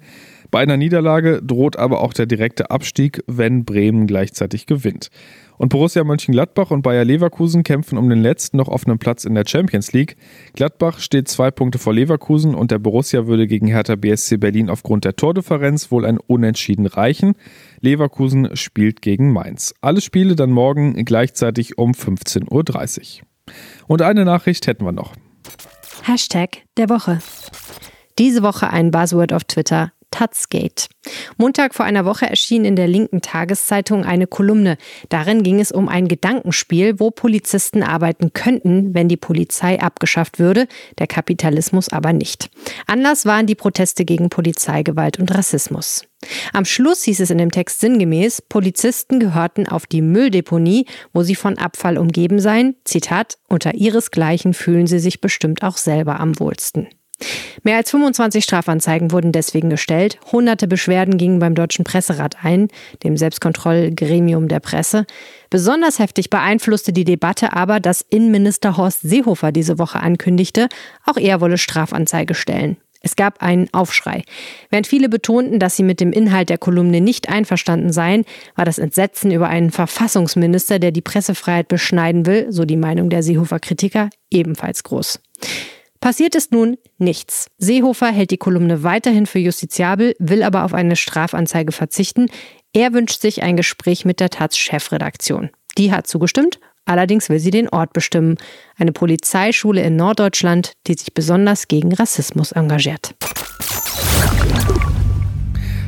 Bei 0.51 0.61
einer 0.61 0.77
Niederlage 0.77 1.41
droht 1.43 1.77
aber 1.77 2.01
auch 2.01 2.13
der 2.13 2.25
direkte 2.25 2.71
Abstieg, 2.71 3.23
wenn 3.27 3.65
Bremen 3.65 4.07
gleichzeitig 4.07 4.67
gewinnt. 4.67 5.09
Und 5.57 5.69
Borussia 5.69 6.03
Mönchengladbach 6.03 6.71
und 6.71 6.81
Bayer 6.81 7.05
Leverkusen 7.05 7.63
kämpfen 7.63 7.97
um 7.97 8.09
den 8.09 8.21
letzten 8.21 8.57
noch 8.57 8.67
offenen 8.67 8.99
Platz 8.99 9.25
in 9.25 9.35
der 9.35 9.45
Champions 9.47 9.93
League. 9.93 10.17
Gladbach 10.53 10.99
steht 10.99 11.27
zwei 11.27 11.51
Punkte 11.51 11.79
vor 11.79 11.93
Leverkusen 11.93 12.55
und 12.55 12.71
der 12.71 12.79
Borussia 12.79 13.27
würde 13.27 13.47
gegen 13.47 13.67
Hertha 13.67 13.95
BSC 13.95 14.37
Berlin 14.37 14.69
aufgrund 14.69 15.05
der 15.05 15.15
Tordifferenz 15.15 15.91
wohl 15.91 16.05
ein 16.05 16.19
Unentschieden 16.19 16.85
reichen. 16.85 17.35
Leverkusen 17.79 18.55
spielt 18.55 19.01
gegen 19.01 19.31
Mainz. 19.31 19.73
Alle 19.81 20.01
Spiele 20.01 20.35
dann 20.35 20.51
morgen 20.51 21.05
gleichzeitig 21.05 21.77
um 21.77 21.91
15.30 21.91 23.21
Uhr. 23.21 23.27
Und 23.87 24.01
eine 24.01 24.25
Nachricht 24.25 24.67
hätten 24.67 24.85
wir 24.85 24.91
noch. 24.91 25.13
Hashtag 26.03 26.63
der 26.77 26.89
Woche. 26.89 27.19
Diese 28.17 28.43
Woche 28.43 28.69
ein 28.69 28.91
Buzzword 28.91 29.33
auf 29.33 29.43
Twitter. 29.43 29.91
Tutzgate. 30.17 30.87
Montag 31.37 31.75
vor 31.75 31.85
einer 31.85 32.05
Woche 32.05 32.25
erschien 32.25 32.63
in 32.65 32.75
der 32.75 32.87
linken 32.87 33.21
Tageszeitung 33.21 34.05
eine 34.05 34.27
Kolumne. 34.27 34.77
Darin 35.09 35.43
ging 35.43 35.59
es 35.59 35.71
um 35.71 35.89
ein 35.89 36.07
Gedankenspiel, 36.07 36.99
wo 36.99 37.11
Polizisten 37.11 37.83
arbeiten 37.83 38.31
könnten, 38.33 38.93
wenn 38.93 39.09
die 39.09 39.17
Polizei 39.17 39.79
abgeschafft 39.79 40.39
würde, 40.39 40.67
der 40.99 41.07
Kapitalismus 41.07 41.89
aber 41.89 42.13
nicht. 42.13 42.49
Anlass 42.87 43.25
waren 43.25 43.45
die 43.45 43.55
Proteste 43.55 44.05
gegen 44.05 44.29
Polizeigewalt 44.29 45.19
und 45.19 45.35
Rassismus. 45.35 46.05
Am 46.53 46.65
Schluss 46.65 47.03
hieß 47.03 47.19
es 47.19 47.29
in 47.29 47.37
dem 47.37 47.51
Text 47.51 47.81
sinngemäß, 47.81 48.41
Polizisten 48.41 49.19
gehörten 49.19 49.67
auf 49.67 49.85
die 49.85 50.01
Mülldeponie, 50.01 50.85
wo 51.13 51.23
sie 51.23 51.35
von 51.35 51.57
Abfall 51.57 51.97
umgeben 51.97 52.39
seien. 52.39 52.75
Zitat, 52.85 53.37
unter 53.47 53.75
ihresgleichen 53.75 54.53
fühlen 54.53 54.87
sie 54.87 54.99
sich 54.99 55.21
bestimmt 55.21 55.61
auch 55.61 55.77
selber 55.77 56.19
am 56.19 56.39
wohlsten. 56.39 56.87
Mehr 57.63 57.77
als 57.77 57.91
25 57.91 58.43
Strafanzeigen 58.43 59.11
wurden 59.11 59.31
deswegen 59.31 59.69
gestellt. 59.69 60.19
Hunderte 60.31 60.67
Beschwerden 60.67 61.17
gingen 61.17 61.39
beim 61.39 61.55
Deutschen 61.55 61.83
Presserat 61.83 62.43
ein, 62.43 62.67
dem 63.03 63.17
Selbstkontrollgremium 63.17 64.47
der 64.47 64.59
Presse. 64.59 65.05
Besonders 65.49 65.99
heftig 65.99 66.29
beeinflusste 66.29 66.93
die 66.93 67.05
Debatte 67.05 67.53
aber, 67.53 67.79
dass 67.79 68.01
Innenminister 68.01 68.77
Horst 68.77 69.01
Seehofer 69.01 69.51
diese 69.51 69.79
Woche 69.79 69.99
ankündigte, 69.99 70.67
auch 71.05 71.17
er 71.17 71.41
wolle 71.41 71.57
Strafanzeige 71.57 72.35
stellen. 72.35 72.77
Es 73.05 73.15
gab 73.15 73.43
einen 73.43 73.71
Aufschrei. 73.71 74.23
Während 74.71 74.87
viele 74.87 75.09
betonten, 75.09 75.59
dass 75.59 75.75
sie 75.75 75.83
mit 75.83 75.99
dem 75.99 76.11
Inhalt 76.11 76.49
der 76.49 76.57
Kolumne 76.57 77.01
nicht 77.01 77.29
einverstanden 77.29 77.93
seien, 77.93 78.25
war 78.55 78.65
das 78.65 78.79
Entsetzen 78.79 79.29
über 79.29 79.47
einen 79.47 79.69
Verfassungsminister, 79.69 80.79
der 80.79 80.89
die 80.91 81.01
Pressefreiheit 81.01 81.67
beschneiden 81.67 82.25
will, 82.25 82.47
so 82.49 82.65
die 82.65 82.77
Meinung 82.77 83.11
der 83.11 83.21
Seehofer-Kritiker, 83.21 84.09
ebenfalls 84.31 84.83
groß. 84.83 85.19
Passiert 86.05 86.35
ist 86.35 86.51
nun 86.51 86.77
nichts. 86.99 87.47
Seehofer 87.57 88.11
hält 88.11 88.29
die 88.29 88.37
Kolumne 88.37 88.83
weiterhin 88.83 89.25
für 89.25 89.39
justiziabel, 89.39 90.15
will 90.19 90.43
aber 90.43 90.63
auf 90.63 90.75
eine 90.75 90.95
Strafanzeige 90.95 91.71
verzichten. 91.71 92.27
Er 92.73 92.93
wünscht 92.93 93.21
sich 93.21 93.41
ein 93.41 93.57
Gespräch 93.57 94.05
mit 94.05 94.19
der 94.19 94.29
Taz-Chefredaktion. 94.29 95.49
Die 95.79 95.91
hat 95.91 96.05
zugestimmt, 96.05 96.59
allerdings 96.85 97.29
will 97.29 97.39
sie 97.39 97.49
den 97.49 97.69
Ort 97.69 97.91
bestimmen. 97.93 98.37
Eine 98.77 98.91
Polizeischule 98.91 99.81
in 99.81 99.95
Norddeutschland, 99.95 100.73
die 100.85 100.93
sich 100.93 101.11
besonders 101.15 101.67
gegen 101.67 101.91
Rassismus 101.91 102.51
engagiert. 102.51 103.15